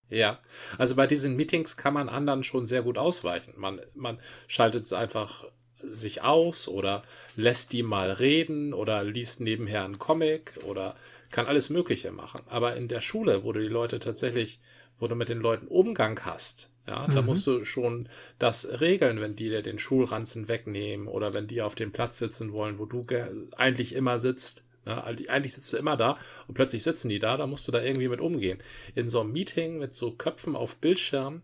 [0.09, 0.39] Ja,
[0.79, 3.53] also bei diesen Meetings kann man anderen schon sehr gut ausweichen.
[3.57, 5.45] Man, man schaltet es einfach
[5.81, 7.03] sich aus oder
[7.35, 10.95] lässt die mal reden oder liest nebenher einen Comic oder
[11.31, 12.41] kann alles Mögliche machen.
[12.47, 14.59] Aber in der Schule, wo du die Leute tatsächlich,
[14.99, 17.21] wo du mit den Leuten Umgang hast, ja, da Mhm.
[17.21, 21.75] musst du schon das regeln, wenn die dir den Schulranzen wegnehmen oder wenn die auf
[21.75, 24.65] dem Platz sitzen wollen, wo du ge- eigentlich immer sitzt.
[24.85, 27.71] Ja, eigentlich eigentlich sitzt du immer da und plötzlich sitzen die da, da musst du
[27.71, 28.59] da irgendwie mit umgehen.
[28.95, 31.41] In so einem Meeting mit so Köpfen auf Bildschirm,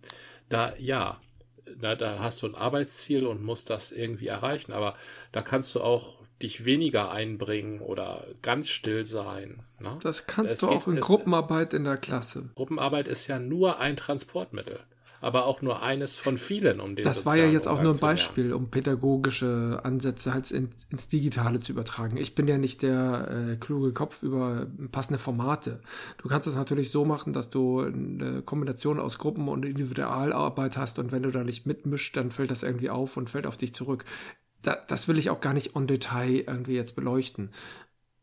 [0.50, 1.20] da ja,
[1.80, 4.96] da, da hast du ein Arbeitsziel und musst das irgendwie erreichen, aber
[5.32, 9.64] da kannst du auch dich weniger einbringen oder ganz still sein.
[9.80, 9.98] Ne?
[10.04, 12.50] Das kannst Es du auch in es- Gruppenarbeit in der Klasse.
[12.56, 14.80] Gruppenarbeit ist ja nur ein Transportmittel,
[15.26, 18.00] aber auch nur eines von vielen, um den Das war ja jetzt auch nur ein.
[18.00, 22.18] Beispiel, um pädagogische Ansätze halt ins, ins Digitale zu übertragen.
[22.18, 25.82] Ich bin ja nicht der äh, kluge Kopf über passende Formate.
[26.20, 31.00] Du kannst es natürlich so machen, dass du eine Kombination aus Gruppen- und Individualarbeit hast
[31.00, 33.74] und wenn du da nicht mitmischst, dann fällt das irgendwie auf und fällt auf dich
[33.74, 34.06] zurück.
[34.62, 37.50] Da, das will ich auch gar nicht on Detail irgendwie jetzt beleuchten.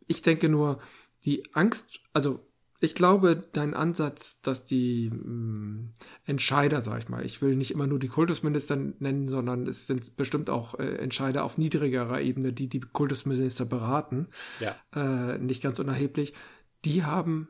[0.07, 0.79] Ich denke nur,
[1.25, 2.47] die Angst, also
[2.83, 5.91] ich glaube, dein Ansatz, dass die mh,
[6.25, 10.17] Entscheider, sag ich mal, ich will nicht immer nur die Kultusminister nennen, sondern es sind
[10.17, 14.27] bestimmt auch äh, Entscheider auf niedrigerer Ebene, die die Kultusminister beraten,
[14.59, 14.75] Ja.
[14.95, 16.35] äh, nicht ganz unerheblich,
[16.85, 17.49] die haben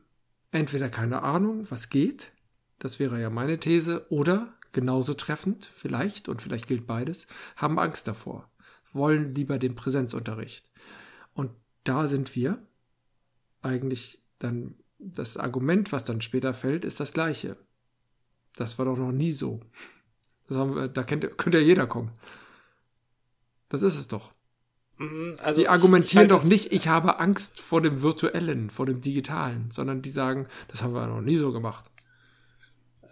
[0.51, 2.33] entweder keine Ahnung, was geht,
[2.79, 8.07] das wäre ja meine These, oder genauso treffend, vielleicht, und vielleicht gilt beides, haben Angst
[8.07, 8.51] davor,
[8.93, 10.71] wollen lieber den Präsenzunterricht.
[11.33, 11.53] Und
[11.85, 12.59] da sind wir
[13.63, 17.57] eigentlich dann das Argument, was dann später fällt, ist das gleiche.
[18.57, 19.61] Das war doch noch nie so.
[20.49, 22.11] Wir, da kennt, könnte ja jeder kommen.
[23.69, 24.33] Das ist es doch.
[24.99, 28.69] Mm, Also Die ich- argumentieren ich halte doch nicht, ich habe Angst vor dem Virtuellen,
[28.71, 31.87] vor dem Digitalen, sondern die sagen, das haben wir noch nie so gemacht.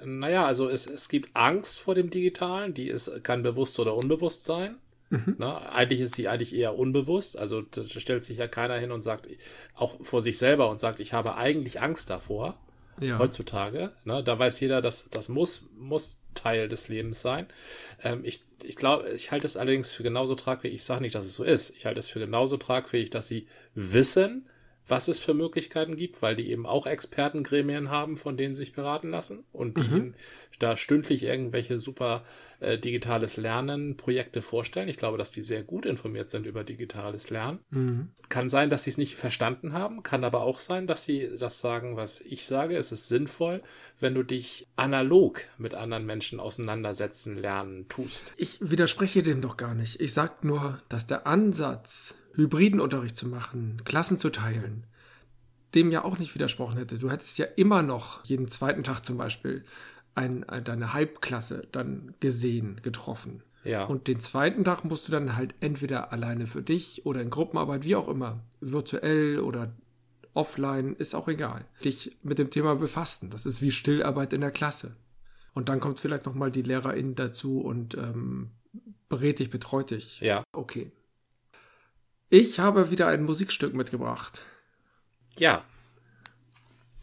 [0.04, 4.44] Naja, also es, es gibt Angst vor dem Digitalen, die ist, kann bewusst oder unbewusst
[4.44, 4.76] sein.
[5.10, 5.36] Mhm.
[5.38, 5.72] Ne?
[5.72, 7.38] Eigentlich ist sie eigentlich eher unbewusst.
[7.38, 9.28] Also da stellt sich ja keiner hin und sagt,
[9.74, 12.58] auch vor sich selber und sagt, ich habe eigentlich Angst davor.
[13.00, 13.18] Ja.
[13.18, 13.92] Heutzutage.
[14.04, 14.22] Ne?
[14.22, 17.46] Da weiß jeder, dass das muss, muss Teil des Lebens sein.
[18.02, 20.74] Ähm, ich ich glaube, ich halte es allerdings für genauso tragfähig.
[20.74, 21.70] Ich sage nicht, dass es so ist.
[21.76, 24.46] Ich halte es für genauso tragfähig, dass sie wissen,
[24.86, 28.72] was es für Möglichkeiten gibt, weil die eben auch Expertengremien haben, von denen sie sich
[28.72, 30.14] beraten lassen und die mhm.
[30.58, 32.24] da stündlich irgendwelche super
[32.60, 34.88] äh, digitales Lernen Projekte vorstellen.
[34.88, 37.60] Ich glaube, dass die sehr gut informiert sind über digitales Lernen.
[37.70, 38.08] Mhm.
[38.28, 41.60] Kann sein, dass sie es nicht verstanden haben, kann aber auch sein, dass sie das
[41.60, 42.76] sagen, was ich sage.
[42.76, 43.62] Es ist sinnvoll,
[43.98, 48.32] wenn du dich analog mit anderen Menschen auseinandersetzen lernen tust.
[48.36, 50.00] Ich widerspreche dem doch gar nicht.
[50.00, 54.86] Ich sage nur, dass der Ansatz hybriden Unterricht zu machen, Klassen zu teilen,
[55.74, 56.98] dem ja auch nicht widersprochen hätte.
[56.98, 59.64] Du hättest ja immer noch jeden zweiten Tag zum Beispiel
[60.14, 63.42] ein, deine Halbklasse dann gesehen, getroffen.
[63.64, 63.84] Ja.
[63.84, 67.84] Und den zweiten Tag musst du dann halt entweder alleine für dich oder in Gruppenarbeit,
[67.84, 69.72] wie auch immer, virtuell oder
[70.32, 73.30] offline, ist auch egal, dich mit dem Thema befassen.
[73.30, 74.96] Das ist wie Stillarbeit in der Klasse.
[75.52, 78.50] Und dann kommt vielleicht nochmal die Lehrerin dazu und ähm,
[79.08, 80.20] berät dich, betreut dich.
[80.20, 80.44] Ja.
[80.52, 80.92] Okay.
[82.28, 84.42] Ich habe wieder ein Musikstück mitgebracht.
[85.38, 85.64] Ja.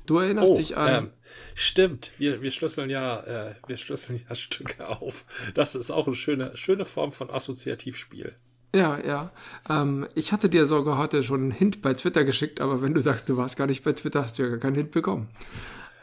[0.05, 1.05] Du erinnerst oh, dich an.
[1.05, 1.11] Ähm,
[1.55, 5.25] stimmt, wir, wir schlüsseln ja, äh, wir schlüsseln ja Stücke auf.
[5.53, 8.35] Das ist auch eine schöne, schöne Form von Assoziativspiel.
[8.75, 9.31] Ja, ja.
[9.69, 13.01] Ähm, ich hatte dir sogar heute schon einen Hint bei Twitter geschickt, aber wenn du
[13.01, 15.29] sagst, du warst gar nicht bei Twitter, hast du ja gar keinen Hint bekommen.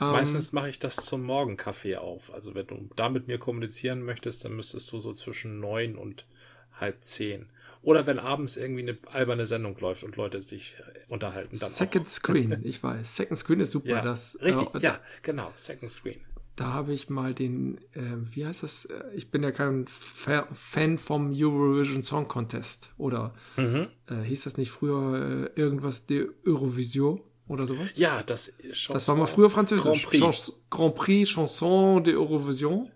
[0.00, 2.32] Ähm, Meistens mache ich das zum Morgenkaffee auf.
[2.32, 6.26] Also wenn du da mit mir kommunizieren möchtest, dann müsstest du so zwischen neun und
[6.72, 7.48] halb zehn.
[7.84, 11.58] Oder wenn abends irgendwie eine alberne Sendung läuft und Leute sich äh, unterhalten.
[11.58, 12.10] Dann Second auch.
[12.10, 13.16] Screen, ich weiß.
[13.16, 13.88] Second Screen ist super.
[13.88, 15.52] Ja, das, richtig, äh, ja, genau.
[15.54, 16.20] Second Screen.
[16.56, 18.86] Da habe ich mal den, äh, wie heißt das?
[18.86, 22.92] Äh, ich bin ja kein Fa Fan vom Eurovision Song Contest.
[22.96, 23.88] Oder mhm.
[24.08, 27.20] äh, hieß das nicht früher äh, irgendwas de Eurovision?
[27.48, 27.98] Oder sowas?
[27.98, 29.84] Ja, das Chanson, Das war mal früher französisch.
[29.84, 32.90] Grand Prix, Chans Grand Prix Chanson de Eurovision.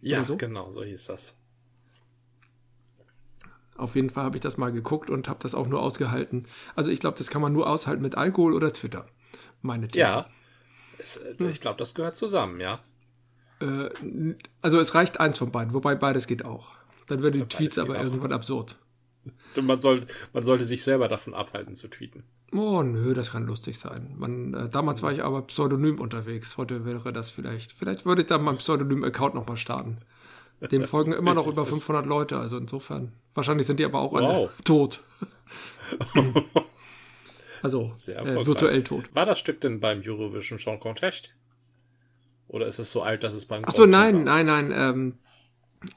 [0.00, 0.36] Ja, so?
[0.36, 1.34] genau, so hieß das.
[3.80, 6.46] Auf jeden Fall habe ich das mal geguckt und habe das auch nur ausgehalten.
[6.76, 9.06] Also ich glaube, das kann man nur aushalten mit Alkohol oder Twitter.
[9.62, 10.00] Meine These.
[10.00, 10.26] Ja,
[10.98, 12.80] es, äh, ich glaube, das gehört zusammen, ja.
[13.60, 13.90] Äh,
[14.62, 16.68] also es reicht eins von beiden, wobei beides geht auch.
[17.08, 18.76] Dann werden die Tweets aber irgendwann absurd.
[19.60, 22.24] Man, soll, man sollte sich selber davon abhalten zu tweeten.
[22.52, 24.14] Oh, nö, das kann lustig sein.
[24.16, 26.56] Man, äh, damals war ich aber pseudonym unterwegs.
[26.56, 27.72] Heute wäre das vielleicht.
[27.72, 29.98] Vielleicht würde ich dann meinen Pseudonym-Account nochmal starten.
[30.68, 33.12] Dem folgen immer noch über 500 Leute, also insofern.
[33.34, 34.50] Wahrscheinlich sind die aber auch alle wow.
[34.64, 35.02] tot.
[37.62, 39.04] also äh, virtuell tot.
[39.14, 41.30] War das Stück denn beim Eurovision Song Contest?
[42.48, 45.14] Oder ist es so alt, dass es beim Achso, nein, nein, nein, ähm,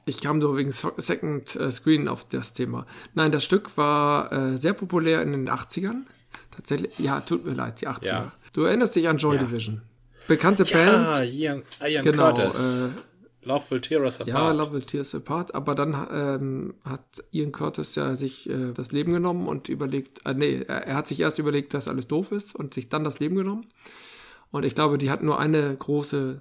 [0.06, 2.86] ich kam so wegen Second äh, Screen auf das Thema.
[3.14, 6.04] Nein, das Stück war äh, sehr populär in den 80ern.
[6.50, 8.06] Tatsächlich, ja, tut mir leid, die 80er.
[8.06, 8.32] Ja.
[8.52, 9.42] Du erinnerst dich an Joy ja.
[9.42, 9.82] Division.
[10.26, 11.32] Bekannte ja, Band.
[11.32, 12.80] Ian, Ian genau, Curtis.
[12.80, 12.88] Äh,
[13.44, 14.28] Love Will Tear Us Apart.
[14.28, 15.54] Ja, Love Will Tear Us Apart.
[15.54, 20.34] Aber dann ähm, hat Ian Curtis ja sich äh, das Leben genommen und überlegt, äh,
[20.34, 23.20] nee, er, er, hat sich erst überlegt, dass alles doof ist und sich dann das
[23.20, 23.66] Leben genommen.
[24.50, 26.40] Und ich glaube, die hatten nur eine große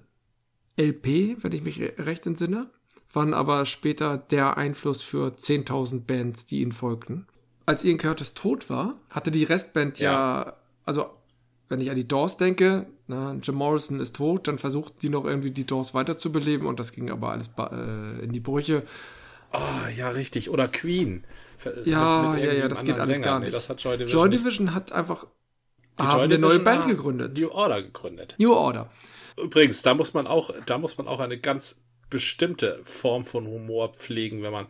[0.78, 2.70] LP, wenn ich mich recht entsinne,
[3.12, 7.28] waren aber später der Einfluss für 10.000 Bands, die ihnen folgten.
[7.66, 10.54] Als Ian Curtis tot war, hatte die Restband ja, ja
[10.86, 11.10] also
[11.70, 15.26] wenn ich an die Doors denke, na, Jim Morrison ist tot, dann versuchten die noch
[15.26, 18.84] irgendwie die Doors weiterzubeleben und das ging aber alles äh, in die Brüche.
[19.52, 20.50] Ah, oh, ja, richtig.
[20.50, 21.24] Oder Queen.
[21.86, 23.26] Ja, ja, ja, das geht alles Sänger.
[23.26, 23.50] gar nicht.
[23.50, 25.28] Nee, das hat Joy Division, Joy Division hat einfach
[26.00, 27.38] haben eine neue Band gegründet.
[27.38, 28.36] New Order gegründet.
[28.38, 28.90] New Order.
[29.42, 33.94] Übrigens, da muss man auch, da muss man auch eine ganz bestimmte Form von Humor
[33.94, 34.68] pflegen, wenn man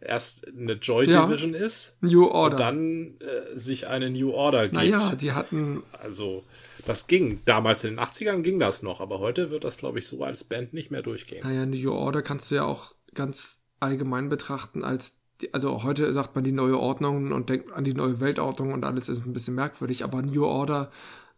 [0.00, 2.54] erst eine Joy Division ja, ist New Order.
[2.54, 4.74] und dann äh, sich eine New Order gibt.
[4.74, 5.82] Naja, die hatten.
[5.92, 6.44] Also,
[6.84, 7.40] das ging.
[7.44, 10.44] Damals in den 80ern ging das noch, aber heute wird das, glaube ich, so als
[10.44, 11.42] Band nicht mehr durchgehen.
[11.44, 15.18] Naja, New Order kannst du ja auch ganz allgemein betrachten als.
[15.52, 19.10] Also heute sagt man die neue Ordnung und denkt an die neue Weltordnung und alles
[19.10, 20.90] ist ein bisschen merkwürdig, aber New Order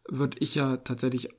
[0.08, 1.30] würde ich ja tatsächlich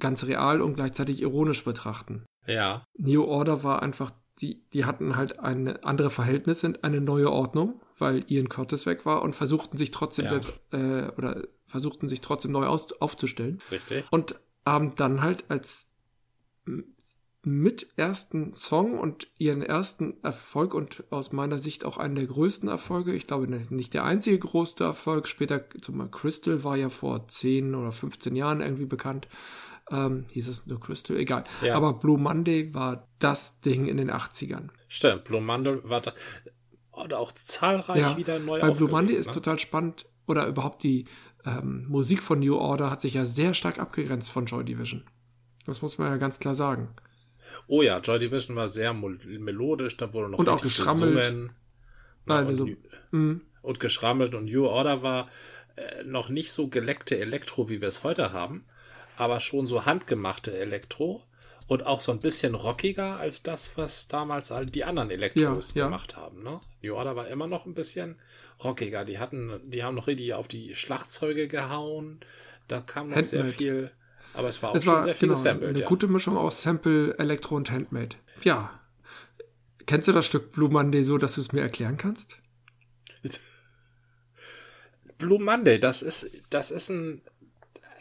[0.00, 2.24] ganz real und gleichzeitig ironisch betrachten.
[2.46, 2.84] Ja.
[2.98, 8.24] New Order war einfach die, die hatten halt eine andere Verhältnisse, eine neue Ordnung, weil
[8.30, 10.30] Ian Curtis weg war und versuchten sich trotzdem ja.
[10.30, 13.60] selbst, äh, oder versuchten sich trotzdem neu aus, aufzustellen.
[13.70, 14.04] Richtig.
[14.10, 15.88] Und haben dann halt als
[17.44, 22.68] mit ersten Song und ihren ersten Erfolg und aus meiner Sicht auch einen der größten
[22.68, 23.12] Erfolge.
[23.14, 25.26] Ich glaube nicht der einzige große Erfolg.
[25.26, 29.26] Später, zum Beispiel Crystal war ja vor 10 oder 15 Jahren irgendwie bekannt.
[29.90, 31.16] Ähm, hieß es nur Crystal?
[31.16, 31.44] Egal.
[31.62, 31.74] Ja.
[31.74, 34.68] Aber Blue Monday war das Ding in den 80ern.
[34.88, 36.12] Stimmt, Blue Monday war da.
[36.92, 39.18] Oder auch zahlreich ja, wieder neu Bei Blue Monday ne?
[39.18, 40.06] ist total spannend.
[40.26, 41.06] Oder überhaupt die
[41.44, 45.04] ähm, Musik von New Order hat sich ja sehr stark abgegrenzt von Joy Division.
[45.66, 46.94] Das muss man ja ganz klar sagen.
[47.66, 51.16] Oh ja, Joy Division war sehr melodisch, da wurde noch und auch geschrammelt.
[51.16, 51.52] Gesungen,
[52.24, 52.68] Nein, und, also,
[53.10, 53.40] mm.
[53.62, 55.28] und geschrammelt und New Order war
[55.76, 58.64] äh, noch nicht so geleckte Elektro, wie wir es heute haben,
[59.16, 61.22] aber schon so handgemachte Elektro
[61.68, 65.84] und auch so ein bisschen rockiger als das, was damals all die anderen Elektros ja,
[65.84, 66.22] gemacht ja.
[66.22, 66.42] haben.
[66.42, 66.60] Ne?
[66.82, 68.16] New Order war immer noch ein bisschen
[68.62, 69.04] rockiger.
[69.04, 72.20] Die hatten, die haben noch richtig auf die Schlagzeuge gehauen.
[72.68, 73.44] Da kam noch Handmade.
[73.44, 73.90] sehr viel.
[74.34, 75.68] Aber es war auch es schon war, sehr viel genau, Sample.
[75.68, 75.86] Eine ja.
[75.86, 78.16] gute Mischung aus Sample, Elektro und Handmade.
[78.42, 78.78] Ja.
[79.86, 82.38] Kennst du das Stück Blue Monday so, dass du es mir erklären kannst?
[85.18, 87.22] Blue Monday, das ist, das ist ein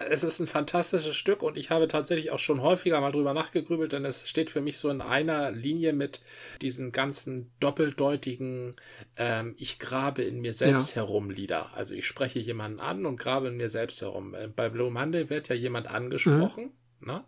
[0.09, 3.91] es ist ein fantastisches Stück und ich habe tatsächlich auch schon häufiger mal drüber nachgegrübelt,
[3.93, 6.21] denn es steht für mich so in einer Linie mit
[6.61, 8.75] diesen ganzen doppeldeutigen
[9.17, 10.97] ähm, Ich grabe in mir selbst ja.
[10.97, 11.75] herum Lieder.
[11.75, 14.33] Also ich spreche jemanden an und grabe in mir selbst herum.
[14.33, 16.71] Äh, bei Blue Monday wird ja jemand angesprochen.
[16.99, 17.07] Mhm.
[17.07, 17.23] Ne?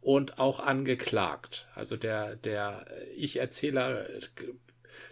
[0.00, 1.66] Und auch angeklagt.
[1.74, 2.86] Also der, der
[3.16, 4.06] Ich-Erzähler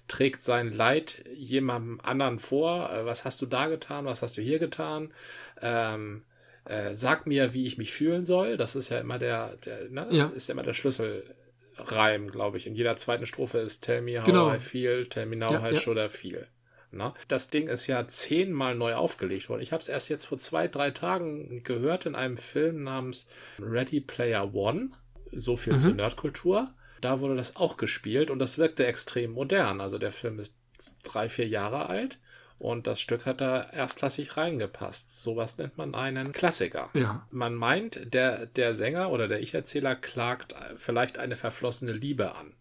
[0.07, 2.90] trägt sein Leid jemandem anderen vor.
[2.92, 4.05] Äh, was hast du da getan?
[4.05, 5.12] Was hast du hier getan?
[5.61, 6.24] Ähm,
[6.64, 8.57] äh, sag mir, wie ich mich fühlen soll.
[8.57, 10.07] Das ist ja immer der, der ne?
[10.11, 10.27] ja.
[10.27, 12.66] ist ja immer der Schlüsselreim, glaube ich.
[12.66, 14.53] In jeder zweiten Strophe ist Tell me how genau.
[14.53, 15.79] I feel, tell me now ja, how ja.
[15.79, 16.46] should I feel.
[16.90, 17.12] Na?
[17.29, 19.62] Das Ding ist ja zehnmal neu aufgelegt worden.
[19.62, 23.29] Ich habe es erst jetzt vor zwei, drei Tagen gehört in einem Film namens
[23.61, 24.90] Ready Player One.
[25.33, 25.79] So viel mhm.
[25.79, 26.72] zur Nerdkultur.
[27.00, 29.81] Da wurde das auch gespielt und das wirkte extrem modern.
[29.81, 30.57] Also der Film ist
[31.03, 32.18] drei, vier Jahre alt.
[32.58, 35.20] Und das Stück hat da erstklassig reingepasst.
[35.22, 36.88] Sowas nennt man einen Klassiker.
[36.94, 37.26] Ja.
[37.30, 42.54] Man meint, der, der Sänger oder der Ich-Erzähler klagt vielleicht eine verflossene Liebe an.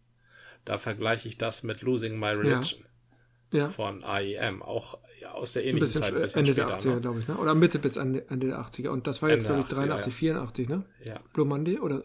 [0.66, 2.86] Da vergleiche ich das mit Losing My Religion.
[3.52, 3.60] Ja.
[3.60, 3.68] ja.
[3.68, 4.98] Von AEM, auch
[5.32, 6.14] aus der ähnlichen Zeit.
[6.14, 7.02] Ein bisschen Ende später, der 80er, ne?
[7.02, 7.38] glaube ich, ne?
[7.38, 8.90] Oder Mitte bis Ende, Ende der 80er.
[8.90, 10.12] Und das war jetzt, glaube ich, 83, ja.
[10.12, 10.84] 84, ne?
[11.04, 11.20] Ja.
[11.34, 12.04] Blue Monday oder,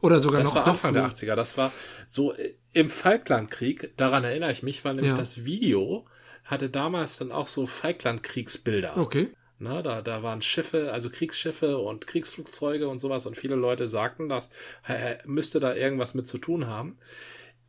[0.00, 0.64] oder sogar das noch.
[0.64, 1.34] Das war Anfang der 80er.
[1.34, 1.72] Das war
[2.08, 5.18] so äh, im Falklandkrieg, daran erinnere ich mich, war nämlich ja.
[5.18, 6.06] das Video
[6.46, 8.96] hatte damals dann auch so Falklandkriegsbilder.
[8.96, 9.28] Okay.
[9.58, 14.28] Na, da, da waren Schiffe, also Kriegsschiffe und Kriegsflugzeuge und sowas und viele Leute sagten,
[14.28, 14.50] dass
[14.86, 16.98] er müsste da irgendwas mit zu tun haben.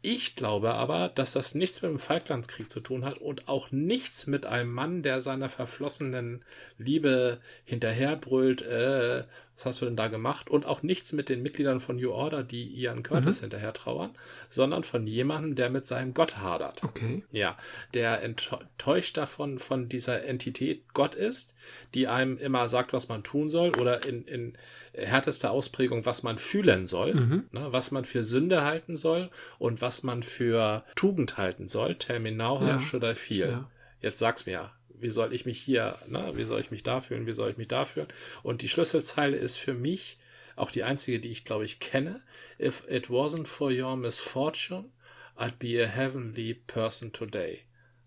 [0.01, 4.27] Ich glaube aber, dass das nichts mit dem Falklandskrieg zu tun hat und auch nichts
[4.27, 6.45] mit einem Mann, der seiner verflossenen
[6.77, 9.23] Liebe hinterherbrüllt, äh,
[9.57, 10.49] was hast du denn da gemacht?
[10.51, 13.45] Und auch nichts mit den Mitgliedern von New Order, die Ian Curtis mhm.
[13.45, 14.11] hinterher trauern,
[14.49, 16.83] sondern von jemandem, der mit seinem Gott hadert.
[16.83, 17.23] Okay.
[17.31, 17.57] Ja,
[17.95, 21.55] der enttäuscht davon, von dieser Entität Gott ist,
[21.95, 24.57] die einem immer sagt, was man tun soll oder in, in
[24.93, 27.45] härtester Ausprägung, was man fühlen soll, mhm.
[27.51, 31.95] ne, was man für Sünde halten soll und was man für Tugend halten soll.
[32.07, 32.79] How ja.
[32.79, 33.49] should I feel?
[33.49, 33.69] Ja.
[34.01, 37.25] Jetzt sag's mir wie soll ich mich hier, ne, wie soll ich mich da fühlen,
[37.27, 38.07] wie soll ich mich da fühlen?
[38.43, 40.17] Und die Schlüsselzeile ist für mich
[40.55, 42.21] auch die einzige, die ich glaube ich kenne.
[42.59, 44.91] If it wasn't for your misfortune,
[45.37, 47.61] I'd be a heavenly person today.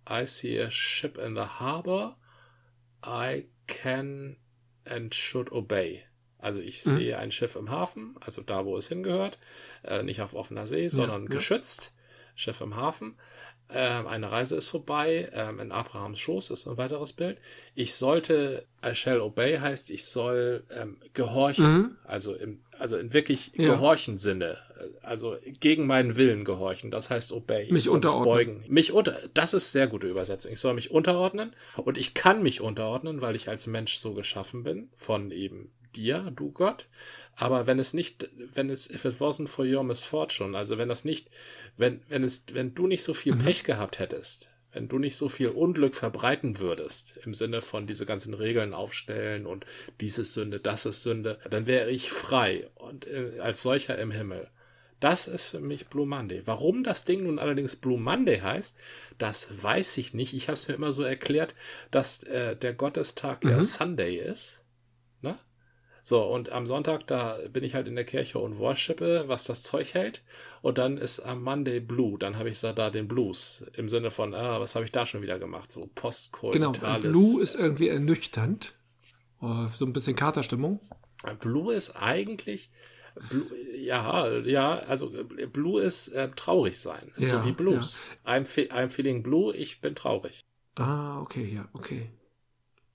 [0.08, 2.16] I see a ship in the harbor.
[3.04, 4.36] I can
[4.84, 6.02] and should obey.
[6.38, 6.98] Also ich mhm.
[6.98, 9.38] sehe ein Schiff im Hafen, also da, wo es hingehört,
[9.84, 11.92] äh, nicht auf offener See, sondern ja, geschützt.
[12.34, 13.16] Schiff im Hafen.
[13.72, 17.38] Ähm, eine Reise ist vorbei, ähm, in Abrahams Schoß ist ein weiteres Bild.
[17.74, 21.96] Ich sollte, I shall obey heißt, ich soll ähm, gehorchen, mhm.
[22.04, 23.74] also im, also in wirklich ja.
[23.74, 24.58] gehorchen Sinne,
[25.02, 27.70] also gegen meinen Willen gehorchen, das heißt obey.
[27.72, 28.24] Mich unterordnen.
[28.24, 28.64] Beugen.
[28.68, 30.52] Mich unter, das ist sehr gute Übersetzung.
[30.52, 34.64] Ich soll mich unterordnen und ich kann mich unterordnen, weil ich als Mensch so geschaffen
[34.64, 36.86] bin, von eben dir, du Gott.
[37.36, 41.04] Aber wenn es nicht, wenn es, if it wasn't for your misfortune, also wenn das
[41.04, 41.30] nicht
[41.80, 43.44] wenn, wenn es, wenn du nicht so viel mhm.
[43.44, 48.06] Pech gehabt hättest, wenn du nicht so viel Unglück verbreiten würdest, im Sinne von diese
[48.06, 49.66] ganzen Regeln aufstellen und
[50.00, 54.10] dies ist Sünde, das ist Sünde, dann wäre ich frei und äh, als solcher im
[54.12, 54.48] Himmel.
[55.00, 56.42] Das ist für mich Blue Monday.
[56.44, 58.76] Warum das Ding nun allerdings Blue Monday heißt,
[59.16, 60.34] das weiß ich nicht.
[60.34, 61.54] Ich habe es mir immer so erklärt,
[61.90, 63.50] dass äh, der Gottestag mhm.
[63.50, 64.59] ja Sunday ist.
[66.02, 69.62] So, und am Sonntag, da bin ich halt in der Kirche und worshipe, was das
[69.62, 70.22] Zeug hält.
[70.62, 73.64] Und dann ist am Monday Blue, dann habe ich da den Blues.
[73.74, 75.70] Im Sinne von, ah, was habe ich da schon wieder gemacht?
[75.70, 76.80] So postkoitales.
[76.80, 78.74] Genau, Blue ist irgendwie ernüchternd.
[79.40, 80.80] Oh, so ein bisschen Katerstimmung.
[81.40, 82.70] Blue ist eigentlich,
[83.28, 83.46] Blue,
[83.76, 85.12] ja, ja, also
[85.52, 87.12] Blue ist äh, traurig sein.
[87.16, 88.00] Ja, so wie Blues.
[88.24, 88.32] Ja.
[88.34, 90.40] I'm, fe I'm feeling blue, ich bin traurig.
[90.76, 92.10] Ah, okay, ja, okay.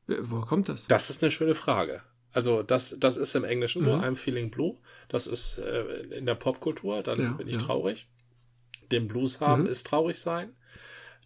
[0.07, 0.88] Woher kommt das?
[0.88, 2.01] Das ist eine schöne Frage.
[2.36, 3.86] Also das, das ist im Englischen mhm.
[3.86, 4.75] so, I'm feeling blue.
[5.07, 7.61] Das ist äh, in der Popkultur, dann ja, bin ich ja.
[7.61, 8.09] traurig.
[8.91, 9.69] Den Blues haben mhm.
[9.69, 10.53] ist traurig sein.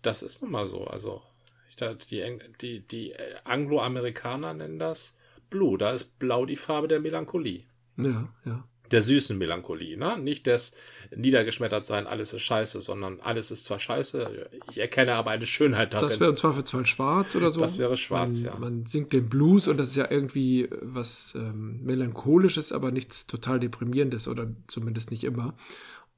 [0.04, 0.86] Das ist nun mal so.
[0.86, 1.24] Also
[1.68, 1.76] ich,
[2.12, 2.24] die,
[2.62, 5.18] die, die Angloamerikaner nennen das
[5.50, 5.80] Blue.
[5.80, 7.64] Da ist blau die Farbe der Melancholie.
[7.98, 8.64] Ja, ja.
[8.92, 10.18] Der süßen Melancholie, ne?
[10.18, 10.74] Nicht des
[11.16, 16.10] Niedergeschmettertsein, alles ist scheiße, sondern alles ist zwar scheiße, ich erkenne aber eine Schönheit darin.
[16.10, 17.62] Das wäre im Zweifelsfall schwarz oder so.
[17.62, 18.60] Das wäre schwarz, man, ja.
[18.60, 23.60] Man singt den Blues und das ist ja irgendwie was ähm, Melancholisches, aber nichts total
[23.60, 25.56] Deprimierendes oder zumindest nicht immer.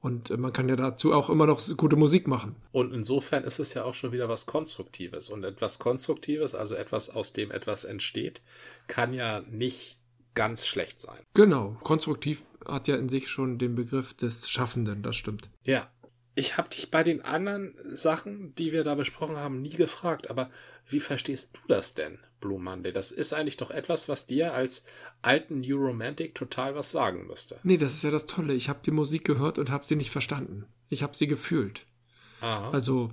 [0.02, 2.56] Und äh, man kann ja dazu auch immer noch gute Musik machen.
[2.72, 5.30] Und insofern ist es ja auch schon wieder was Konstruktives.
[5.30, 8.42] Und etwas Konstruktives, also etwas, aus dem etwas entsteht,
[8.88, 9.96] kann ja nicht
[10.34, 11.20] ganz schlecht sein.
[11.34, 11.76] Genau.
[11.82, 15.50] Konstruktiv hat ja in sich schon den Begriff des Schaffenden, das stimmt.
[15.62, 15.90] Ja.
[16.34, 20.50] Ich habe dich bei den anderen Sachen, die wir da besprochen haben, nie gefragt, aber
[20.86, 22.90] wie verstehst du das denn, Blue Monday?
[22.90, 24.82] Das ist eigentlich doch etwas, was dir als
[25.20, 27.60] alten New Romantic total was sagen müsste.
[27.64, 28.54] Nee, das ist ja das Tolle.
[28.54, 30.64] Ich habe die Musik gehört und habe sie nicht verstanden.
[30.88, 31.84] Ich habe sie gefühlt.
[32.40, 32.70] Aha.
[32.70, 33.10] Also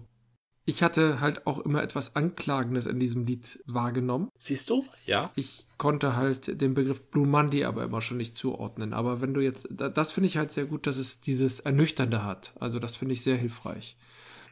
[0.70, 4.30] ich hatte halt auch immer etwas Anklagendes in diesem Lied wahrgenommen.
[4.38, 4.86] Siehst du?
[5.06, 5.32] Ja.
[5.36, 8.94] Ich konnte halt den Begriff Blue Monday aber immer schon nicht zuordnen.
[8.94, 12.54] Aber wenn du jetzt, das finde ich halt sehr gut, dass es dieses Ernüchternde hat.
[12.60, 13.98] Also das finde ich sehr hilfreich.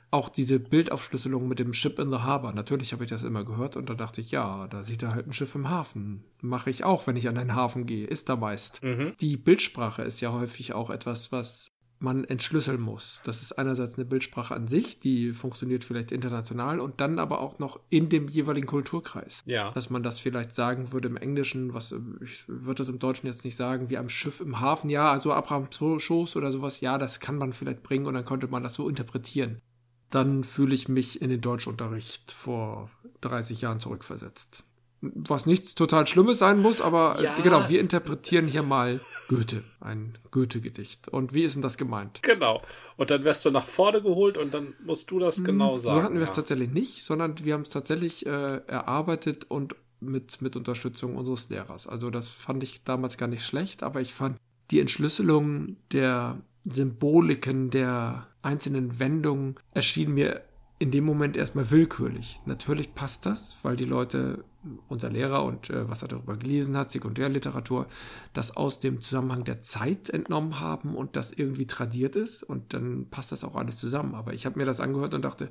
[0.09, 2.53] Auch diese Bildaufschlüsselung mit dem Ship in the Harbor.
[2.53, 5.27] Natürlich habe ich das immer gehört und da dachte ich, ja, da sieht er halt
[5.27, 6.23] ein Schiff im Hafen.
[6.41, 8.07] Mache ich auch, wenn ich an den Hafen gehe.
[8.07, 8.83] Ist da meist.
[8.83, 9.13] Mhm.
[9.19, 13.21] Die Bildsprache ist ja häufig auch etwas, was man entschlüsseln muss.
[13.25, 17.59] Das ist einerseits eine Bildsprache an sich, die funktioniert vielleicht international und dann aber auch
[17.59, 19.43] noch in dem jeweiligen Kulturkreis.
[19.45, 19.71] Ja.
[19.71, 23.45] Dass man das vielleicht sagen würde im Englischen, was ich würde das im Deutschen jetzt
[23.45, 27.19] nicht sagen, wie am Schiff im Hafen, ja, also Abraham Schoß oder sowas, ja, das
[27.19, 29.61] kann man vielleicht bringen und dann könnte man das so interpretieren.
[30.09, 32.89] Dann fühle ich mich in den Deutschunterricht vor
[33.21, 34.66] 30 Jahren zurückversetzt
[35.01, 37.35] was nichts total Schlimmes sein muss, aber ja.
[37.35, 41.07] genau, wir interpretieren hier mal Goethe, ein Goethe-Gedicht.
[41.09, 42.23] Und wie ist denn das gemeint?
[42.23, 42.61] Genau.
[42.95, 45.99] Und dann wirst du nach vorne geholt und dann musst du das hm, genau sagen.
[45.99, 48.29] So hatten wir es tatsächlich nicht, sondern wir haben es tatsächlich äh,
[48.67, 51.87] erarbeitet und mit, mit Unterstützung unseres Lehrers.
[51.87, 54.37] Also das fand ich damals gar nicht schlecht, aber ich fand
[54.71, 60.41] die Entschlüsselung der Symboliken, der einzelnen Wendungen erschien mir
[60.79, 62.39] in dem Moment erstmal willkürlich.
[62.45, 64.43] Natürlich passt das, weil die Leute
[64.87, 67.87] unser Lehrer und äh, was er darüber gelesen hat, Sekundärliteratur,
[68.33, 73.09] das aus dem Zusammenhang der Zeit entnommen haben und das irgendwie tradiert ist und dann
[73.09, 74.15] passt das auch alles zusammen.
[74.15, 75.49] Aber ich habe mir das angehört und dachte,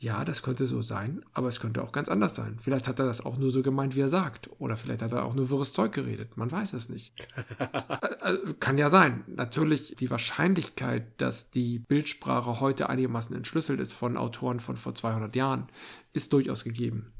[0.00, 2.56] ja, das könnte so sein, aber es könnte auch ganz anders sein.
[2.60, 4.48] Vielleicht hat er das auch nur so gemeint, wie er sagt.
[4.60, 6.36] Oder vielleicht hat er auch nur wirres Zeug geredet.
[6.36, 7.12] Man weiß es nicht.
[8.20, 9.24] Äh, äh, kann ja sein.
[9.26, 15.34] Natürlich die Wahrscheinlichkeit, dass die Bildsprache heute einigermaßen entschlüsselt ist von Autoren von vor 200
[15.34, 15.66] Jahren,
[16.12, 17.12] ist durchaus gegeben.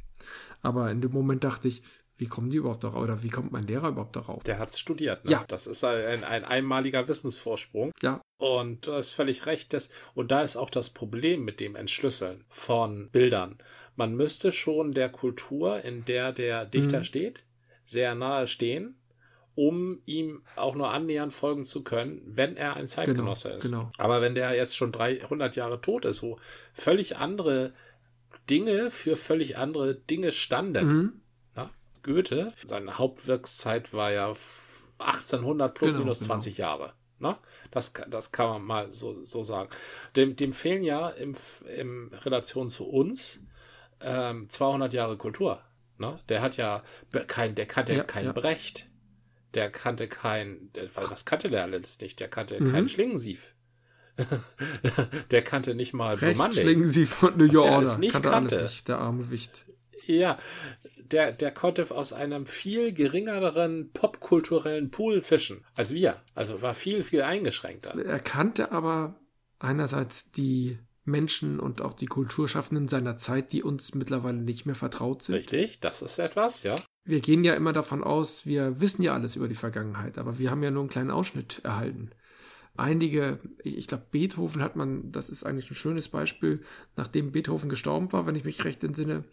[0.63, 1.83] Aber in dem Moment dachte ich,
[2.19, 3.03] wie kommen die überhaupt darauf?
[3.03, 4.43] Oder wie kommt mein Lehrer überhaupt darauf?
[4.43, 5.25] Der hat es studiert.
[5.25, 5.31] Ne?
[5.31, 5.45] Ja.
[5.47, 7.93] Das ist ein, ein einmaliger Wissensvorsprung.
[8.03, 8.21] Ja.
[8.39, 9.73] Und du hast völlig recht.
[9.73, 13.59] Das, und da ist auch das Problem mit dem Entschlüsseln von Bildern.
[13.95, 17.05] Man müsste schon der Kultur, in der der Dichter mhm.
[17.05, 17.45] steht,
[17.85, 18.97] sehr nahe stehen,
[19.55, 23.65] um ihm auch nur annähernd folgen zu können, wenn er ein Zeitgenosse genau, ist.
[23.65, 23.91] Genau.
[23.97, 26.39] Aber wenn der jetzt schon 300 Jahre tot ist, wo
[26.73, 27.73] völlig andere
[28.51, 30.87] Dinge für völlig andere Dinge standen.
[30.87, 31.21] Mhm.
[31.57, 31.71] Ja,
[32.03, 34.35] Goethe, seine Hauptwirkszeit war ja
[34.99, 36.69] 1800 plus genau, minus 20 genau.
[36.69, 36.93] Jahre.
[37.19, 37.37] Ne?
[37.71, 39.71] Das, das kann man mal so, so sagen.
[40.17, 41.35] Dem, dem fehlen ja im,
[41.77, 43.43] im Relation zu uns
[44.01, 45.63] ähm, 200 Jahre Kultur.
[45.99, 46.17] Ne?
[46.29, 46.83] Der hat ja
[47.27, 48.33] kein, der kannte ja, kein ja.
[48.33, 48.89] Brecht.
[49.55, 52.21] Der kannte kein, der, was kannte der alles nicht?
[52.21, 52.71] Der kannte mhm.
[52.71, 53.55] keinen Schlingensief.
[55.31, 57.99] der kannte nicht mal Blue Schlingen sie von New York Order.
[57.99, 59.65] Nicht kannte, kannte alles nicht, der arme Wicht.
[60.07, 60.39] Ja,
[61.13, 66.17] der, der konnte aus einem viel geringeren popkulturellen Pool fischen als wir.
[66.35, 67.95] Also war viel, viel eingeschränkter.
[68.05, 69.21] Er kannte aber
[69.59, 75.23] einerseits die Menschen und auch die Kulturschaffenden seiner Zeit, die uns mittlerweile nicht mehr vertraut
[75.23, 75.37] sind.
[75.37, 76.75] Richtig, das ist etwas, ja.
[77.05, 80.51] Wir gehen ja immer davon aus, wir wissen ja alles über die Vergangenheit, aber wir
[80.51, 82.11] haben ja nur einen kleinen Ausschnitt erhalten
[82.79, 86.63] einige, ich glaube, Beethoven hat man, das ist eigentlich ein schönes Beispiel,
[86.97, 89.25] nachdem Beethoven gestorben war, wenn ich mich recht entsinne,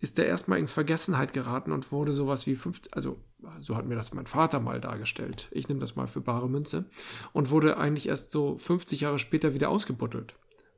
[0.00, 3.18] ist er erstmal in Vergessenheit geraten und wurde sowas wie 50, also
[3.58, 5.48] so hat mir das mein Vater mal dargestellt.
[5.50, 6.86] Ich nehme das mal für bare Münze
[7.32, 10.34] und wurde eigentlich erst so 50 Jahre später wieder ausgebuddelt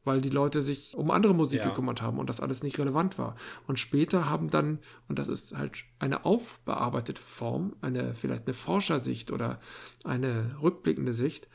[0.06, 1.68] weil die Leute sich um andere Musik ja.
[1.68, 3.34] gekümmert haben und das alles nicht relevant war.
[3.66, 9.32] Und später haben dann, und das ist halt eine aufbearbeitete Form, eine vielleicht eine Forschersicht
[9.32, 9.58] oder
[10.04, 11.48] eine rückblickende Sicht,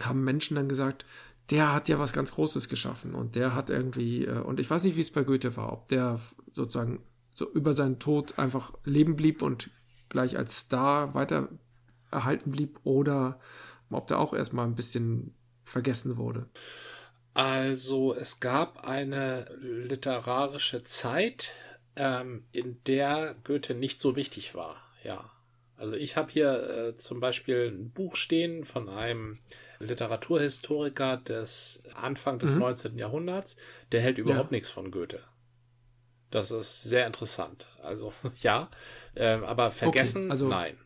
[0.00, 1.04] haben Menschen dann gesagt,
[1.50, 4.84] der hat ja was ganz Großes geschaffen und der hat irgendwie, äh, und ich weiß
[4.84, 6.20] nicht, wie es bei Goethe war, ob der
[6.52, 9.70] sozusagen so über seinen Tod einfach leben blieb und
[10.08, 11.48] gleich als Star weiter
[12.10, 13.36] erhalten blieb oder
[13.90, 15.34] ob der auch erstmal ein bisschen
[15.64, 16.48] vergessen wurde.
[17.34, 21.52] Also es gab eine literarische Zeit,
[21.96, 25.30] ähm, in der Goethe nicht so wichtig war, ja.
[25.76, 29.38] Also ich habe hier äh, zum Beispiel ein Buch stehen von einem
[29.78, 32.60] Literaturhistoriker des Anfang des mhm.
[32.60, 32.98] 19.
[32.98, 33.56] Jahrhunderts,
[33.92, 34.56] der hält überhaupt ja.
[34.56, 35.20] nichts von Goethe.
[36.30, 37.66] Das ist sehr interessant.
[37.82, 38.12] Also
[38.42, 38.70] ja,
[39.14, 40.78] äh, aber vergessen, okay, also nein.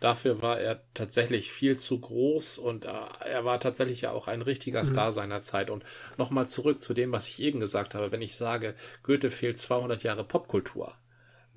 [0.00, 2.92] Dafür war er tatsächlich viel zu groß und äh,
[3.24, 4.86] er war tatsächlich ja auch ein richtiger mhm.
[4.86, 5.70] Star seiner Zeit.
[5.70, 5.84] Und
[6.16, 10.04] nochmal zurück zu dem, was ich eben gesagt habe, wenn ich sage, Goethe fehlt 200
[10.04, 10.94] Jahre Popkultur,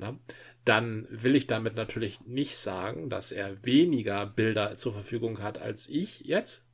[0.02, 0.20] ne,
[0.66, 5.88] dann will ich damit natürlich nicht sagen, dass er weniger Bilder zur Verfügung hat als
[5.88, 6.66] ich jetzt,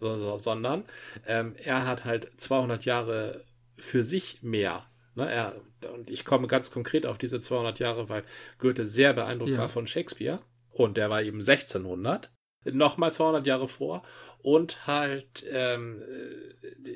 [0.00, 0.84] so, so, sondern
[1.26, 3.44] ähm, er hat halt 200 Jahre
[3.76, 4.86] für sich mehr.
[5.14, 5.60] Ne, er,
[5.94, 8.24] und ich komme ganz konkret auf diese 200 Jahre, weil
[8.58, 9.58] Goethe sehr beeindruckt ja.
[9.58, 12.30] war von Shakespeare und der war eben 1600,
[12.64, 14.02] nochmal 200 Jahre vor
[14.38, 16.02] und halt ähm,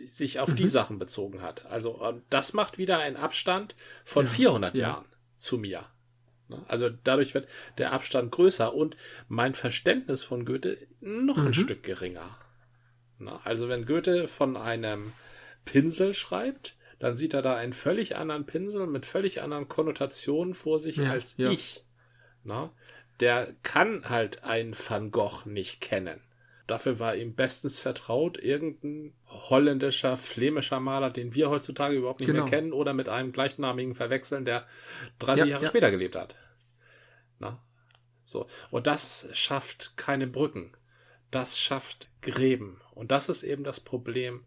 [0.04, 0.56] sich auf mhm.
[0.56, 1.66] die Sachen bezogen hat.
[1.66, 3.74] Also das macht wieder einen Abstand
[4.04, 4.32] von ja.
[4.32, 4.82] 400 ja.
[4.88, 5.11] Jahren
[5.42, 5.86] zu mir.
[6.48, 6.64] Ne?
[6.68, 8.96] Also dadurch wird der Abstand größer und
[9.28, 11.48] mein Verständnis von Goethe noch mhm.
[11.48, 12.38] ein Stück geringer.
[13.18, 13.38] Ne?
[13.44, 15.12] Also wenn Goethe von einem
[15.64, 20.78] Pinsel schreibt, dann sieht er da einen völlig anderen Pinsel mit völlig anderen Konnotationen vor
[20.80, 21.50] sich ja, als ja.
[21.50, 21.84] ich.
[22.44, 22.66] Na?
[22.66, 22.70] Ne?
[23.20, 26.20] Der kann halt einen Van Gogh nicht kennen.
[26.72, 32.44] Dafür war ihm bestens vertraut irgendein holländischer, flämischer Maler, den wir heutzutage überhaupt nicht genau.
[32.44, 34.66] mehr kennen oder mit einem gleichnamigen verwechseln, der
[35.18, 35.68] 30 ja, Jahre ja.
[35.68, 36.34] später gelebt hat.
[37.38, 37.62] Na?
[38.24, 38.46] So.
[38.70, 40.72] Und das schafft keine Brücken.
[41.30, 42.80] Das schafft Gräben.
[42.94, 44.46] Und das ist eben das Problem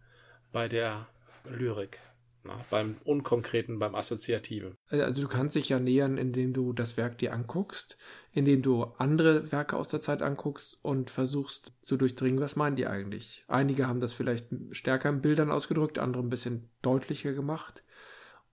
[0.51, 1.07] bei der
[1.43, 1.99] Lyrik.
[2.45, 4.75] Na, beim Unkonkreten, beim Assoziativen.
[4.89, 7.97] Also du kannst dich ja nähern, indem du das Werk dir anguckst,
[8.33, 12.85] indem du andere Werke aus der Zeit anguckst und versuchst zu durchdringen, was meinen die
[12.85, 13.43] eigentlich.
[13.47, 17.83] Einige haben das vielleicht stärker in Bildern ausgedrückt, andere ein bisschen deutlicher gemacht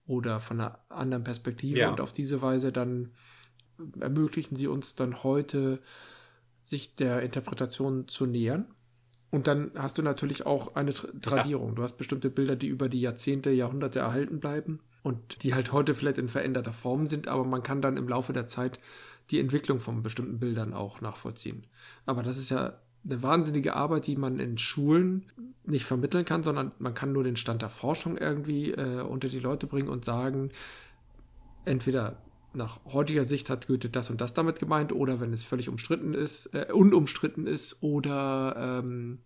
[0.06, 1.90] oder von einer anderen Perspektive ja.
[1.90, 3.12] und auf diese Weise dann
[4.00, 5.80] ermöglichen sie uns dann heute,
[6.62, 8.74] sich der Interpretation zu nähern.
[9.32, 11.70] Und dann hast du natürlich auch eine Tradierung.
[11.70, 11.74] Ja.
[11.76, 15.94] Du hast bestimmte Bilder, die über die Jahrzehnte, Jahrhunderte erhalten bleiben und die halt heute
[15.94, 18.78] vielleicht in veränderter Form sind, aber man kann dann im Laufe der Zeit
[19.30, 21.66] die Entwicklung von bestimmten Bildern auch nachvollziehen.
[22.04, 25.24] Aber das ist ja eine wahnsinnige Arbeit, die man in Schulen
[25.64, 29.40] nicht vermitteln kann, sondern man kann nur den Stand der Forschung irgendwie äh, unter die
[29.40, 30.50] Leute bringen und sagen,
[31.64, 32.18] entweder
[32.54, 36.14] nach heutiger Sicht hat Goethe das und das damit gemeint oder wenn es völlig umstritten
[36.14, 39.20] ist, äh, unumstritten ist oder ähm,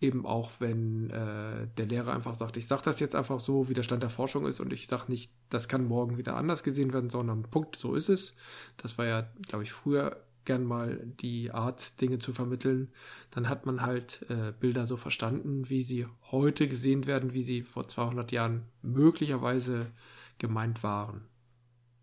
[0.00, 3.74] eben auch wenn äh, der Lehrer einfach sagt, ich sage das jetzt einfach so, wie
[3.74, 6.92] der Stand der Forschung ist und ich sage nicht, das kann morgen wieder anders gesehen
[6.92, 8.34] werden, sondern Punkt, so ist es.
[8.76, 12.90] Das war ja, glaube ich, früher gern mal die Art, Dinge zu vermitteln.
[13.30, 17.62] Dann hat man halt äh, Bilder so verstanden, wie sie heute gesehen werden, wie sie
[17.62, 19.86] vor 200 Jahren möglicherweise
[20.38, 21.28] gemeint waren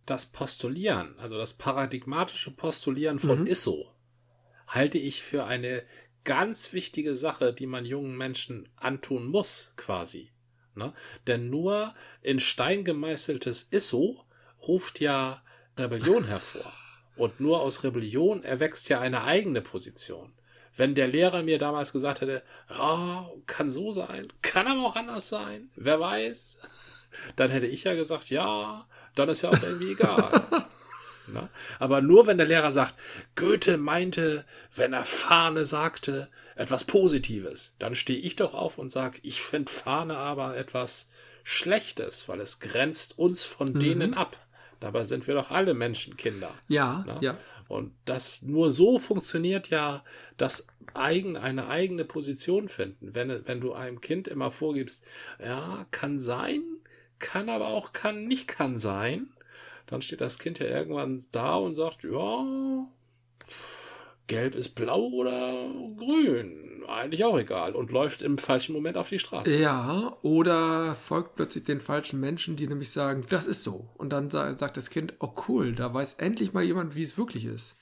[0.09, 3.47] das Postulieren, also das paradigmatische Postulieren von mhm.
[3.47, 3.93] ISO,
[4.67, 5.83] halte ich für eine
[6.23, 10.31] ganz wichtige Sache, die man jungen Menschen antun muss, quasi.
[10.75, 10.93] Ne?
[11.27, 14.23] Denn nur in Stein gemeißeltes ISO
[14.67, 15.43] ruft ja
[15.77, 16.71] Rebellion hervor.
[17.15, 20.33] Und nur aus Rebellion erwächst ja eine eigene Position.
[20.75, 25.27] Wenn der Lehrer mir damals gesagt hätte, ja, kann so sein, kann aber auch anders
[25.27, 26.59] sein, wer weiß,
[27.35, 30.43] dann hätte ich ja gesagt, ja, dann ist ja auch irgendwie egal.
[30.51, 30.69] Na?
[31.31, 31.47] Ne?
[31.77, 32.95] Aber nur wenn der Lehrer sagt,
[33.35, 34.45] Goethe meinte,
[34.75, 39.71] wenn er Fahne sagte, etwas Positives, dann stehe ich doch auf und sage, ich finde
[39.71, 41.09] Fahne aber etwas
[41.43, 43.79] Schlechtes, weil es grenzt uns von mhm.
[43.79, 44.37] denen ab.
[44.79, 46.51] Dabei sind wir doch alle Menschenkinder.
[46.67, 47.15] Ja, Na?
[47.15, 47.19] Ne?
[47.21, 47.37] ja.
[47.67, 50.03] Und das nur so funktioniert ja
[50.37, 53.13] das eigen, eine eigene Position finden.
[53.13, 55.05] Wenn, wenn du einem Kind immer vorgibst,
[55.43, 56.63] ja, kann sein,
[57.19, 59.27] kann aber auch kann nicht kann sein.
[59.87, 62.87] Dann steht das Kind ja irgendwann da und sagt, ja,
[64.27, 65.67] gelb ist blau oder
[65.97, 66.83] grün.
[66.87, 67.75] Eigentlich auch egal.
[67.75, 69.57] Und läuft im falschen Moment auf die Straße.
[69.57, 73.89] Ja, oder folgt plötzlich den falschen Menschen, die nämlich sagen, das ist so.
[73.97, 77.45] Und dann sagt das Kind, oh cool, da weiß endlich mal jemand, wie es wirklich
[77.45, 77.75] ist.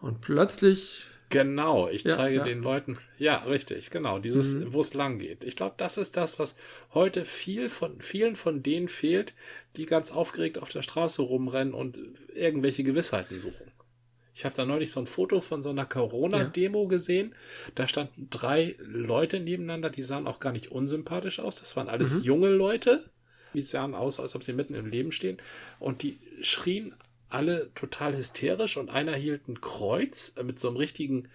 [0.00, 2.44] Und plötzlich Genau, ich ja, zeige ja.
[2.44, 4.72] den Leuten, ja, richtig, genau, dieses, mhm.
[4.72, 5.42] wo es lang geht.
[5.42, 6.56] Ich glaube, das ist das, was
[6.94, 9.34] heute viel von, vielen von denen fehlt,
[9.76, 11.98] die ganz aufgeregt auf der Straße rumrennen und
[12.32, 13.72] irgendwelche Gewissheiten suchen.
[14.36, 16.88] Ich habe da neulich so ein Foto von so einer Corona-Demo ja.
[16.90, 17.34] gesehen.
[17.74, 21.56] Da standen drei Leute nebeneinander, die sahen auch gar nicht unsympathisch aus.
[21.56, 22.22] Das waren alles mhm.
[22.22, 23.08] junge Leute.
[23.54, 25.38] Die sahen aus, als ob sie mitten im Leben stehen.
[25.78, 26.94] Und die schrien
[27.28, 31.28] alle total hysterisch und einer hielt ein Kreuz mit so einem richtigen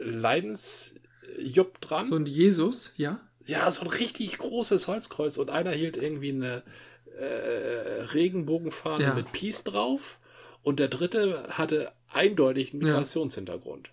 [0.00, 2.06] Leidensjupp dran.
[2.06, 3.20] So ein Jesus, ja?
[3.46, 6.62] Ja, so ein richtig großes Holzkreuz und einer hielt irgendwie eine
[7.18, 9.14] äh, Regenbogenfahne ja.
[9.14, 10.18] mit Peace drauf
[10.62, 13.88] Und der dritte hatte eindeutig einen Migrationshintergrund.
[13.88, 13.92] Ja.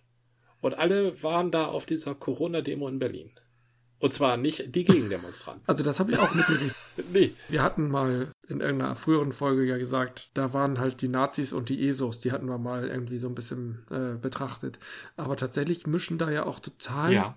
[0.62, 3.32] Und alle waren da auf dieser Corona-Demo in Berlin.
[4.00, 5.64] Und zwar nicht die Gegendemonstranten.
[5.66, 6.76] Also das habe ich auch mitgekriegt.
[7.12, 7.34] nee.
[7.48, 11.70] Wir hatten mal in irgendeiner früheren Folge ja gesagt, da waren halt die Nazis und
[11.70, 14.80] die ESOs, die hatten wir mal irgendwie so ein bisschen äh, betrachtet.
[15.18, 17.14] Aber tatsächlich mischen da ja auch total.
[17.14, 17.36] Ja.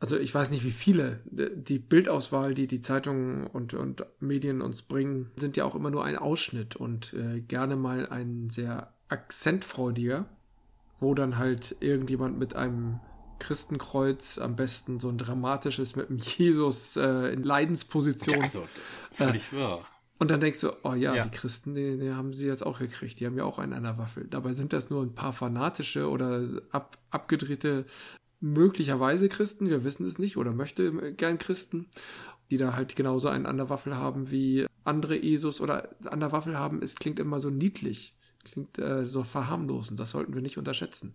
[0.00, 1.20] Also ich weiß nicht, wie viele.
[1.24, 6.04] Die Bildauswahl, die die Zeitungen und, und Medien uns bringen, sind ja auch immer nur
[6.04, 10.26] ein Ausschnitt und äh, gerne mal ein sehr akzentfreudiger,
[10.98, 13.00] wo dann halt irgendjemand mit einem
[13.38, 18.42] Christenkreuz, am besten so ein dramatisches mit dem Jesus äh, in Leidensposition.
[18.42, 18.66] Also,
[19.12, 19.86] völlig äh, wirr.
[20.18, 21.24] Und dann denkst du, oh ja, ja.
[21.24, 23.82] die Christen, die, die, haben sie jetzt auch gekriegt, die haben ja auch einen an
[23.82, 24.26] der Waffel.
[24.28, 27.84] Dabei sind das nur ein paar fanatische oder ab, abgedrehte,
[28.40, 31.90] möglicherweise Christen, wir wissen es nicht, oder möchte gern Christen,
[32.50, 36.32] die da halt genauso einen an der Waffel haben wie andere Jesus oder an der
[36.32, 36.82] Waffel haben.
[36.82, 41.14] Es klingt immer so niedlich, klingt äh, so verharmlosend, das sollten wir nicht unterschätzen.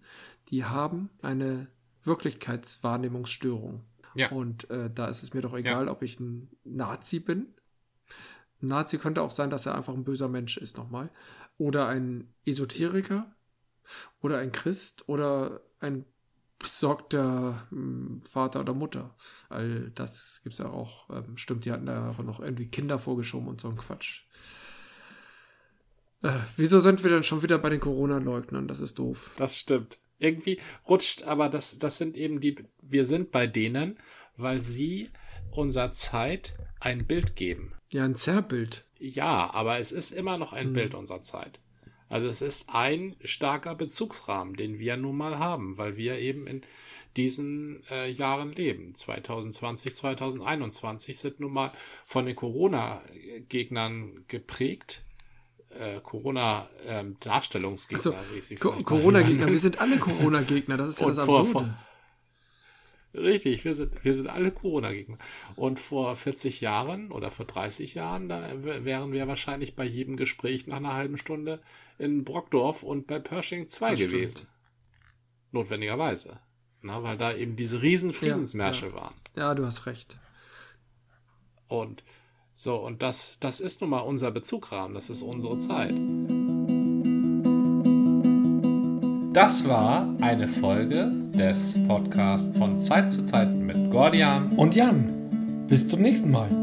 [0.49, 1.67] Die haben eine
[2.03, 3.81] Wirklichkeitswahrnehmungsstörung.
[4.15, 4.29] Ja.
[4.31, 5.91] Und äh, da ist es mir doch egal, ja.
[5.91, 7.47] ob ich ein Nazi bin.
[8.61, 11.09] Nazi könnte auch sein, dass er einfach ein böser Mensch ist, nochmal.
[11.57, 13.33] Oder ein Esoteriker.
[14.21, 15.07] Oder ein Christ.
[15.07, 16.05] Oder ein
[16.61, 19.15] besorgter hm, Vater oder Mutter.
[19.49, 21.09] All das gibt es ja auch.
[21.09, 24.25] Ähm, stimmt, die hatten da noch irgendwie Kinder vorgeschoben und so ein Quatsch.
[26.21, 28.67] Äh, wieso sind wir denn schon wieder bei den Corona-Leugnern?
[28.67, 29.31] Das ist doof.
[29.35, 29.97] Das stimmt.
[30.19, 33.97] Irgendwie rutscht, aber das, das sind eben die, wir sind bei denen,
[34.37, 35.09] weil sie
[35.49, 37.73] unserer Zeit ein Bild geben.
[37.91, 38.85] Ja, ein Zerrbild.
[38.99, 40.73] Ja, aber es ist immer noch ein hm.
[40.73, 41.59] Bild unserer Zeit.
[42.09, 46.61] Also es ist ein starker Bezugsrahmen, den wir nun mal haben, weil wir eben in
[47.15, 48.95] diesen äh, Jahren leben.
[48.95, 51.71] 2020, 2021 sind nun mal
[52.05, 55.03] von den Corona-Gegnern geprägt
[55.79, 58.13] äh, Corona-Darstellungsgegner.
[58.13, 61.49] Ähm, Co Corona-Gegner, wir sind alle Corona-Gegner, das ist ja das Absurde.
[61.49, 61.73] Vor, vor,
[63.13, 65.17] richtig, wir sind, wir sind alle Corona-Gegner.
[65.55, 70.67] Und vor 40 Jahren oder vor 30 Jahren, da wären wir wahrscheinlich bei jedem Gespräch
[70.67, 71.61] nach einer halben Stunde
[71.97, 74.37] in Brockdorf und bei Pershing 2 das gewesen.
[74.37, 74.47] Stimmt.
[75.51, 76.39] Notwendigerweise.
[76.81, 78.97] Na, weil da eben diese riesen Friedensmärsche ja, ja.
[78.97, 79.13] waren.
[79.35, 80.17] Ja, du hast recht.
[81.67, 82.03] Und
[82.53, 85.93] so, und das, das ist nun mal unser Bezugrahmen, das ist unsere Zeit.
[89.33, 95.65] Das war eine Folge des Podcasts von Zeit zu Zeit mit Gordian und Jan.
[95.67, 96.60] Bis zum nächsten Mal.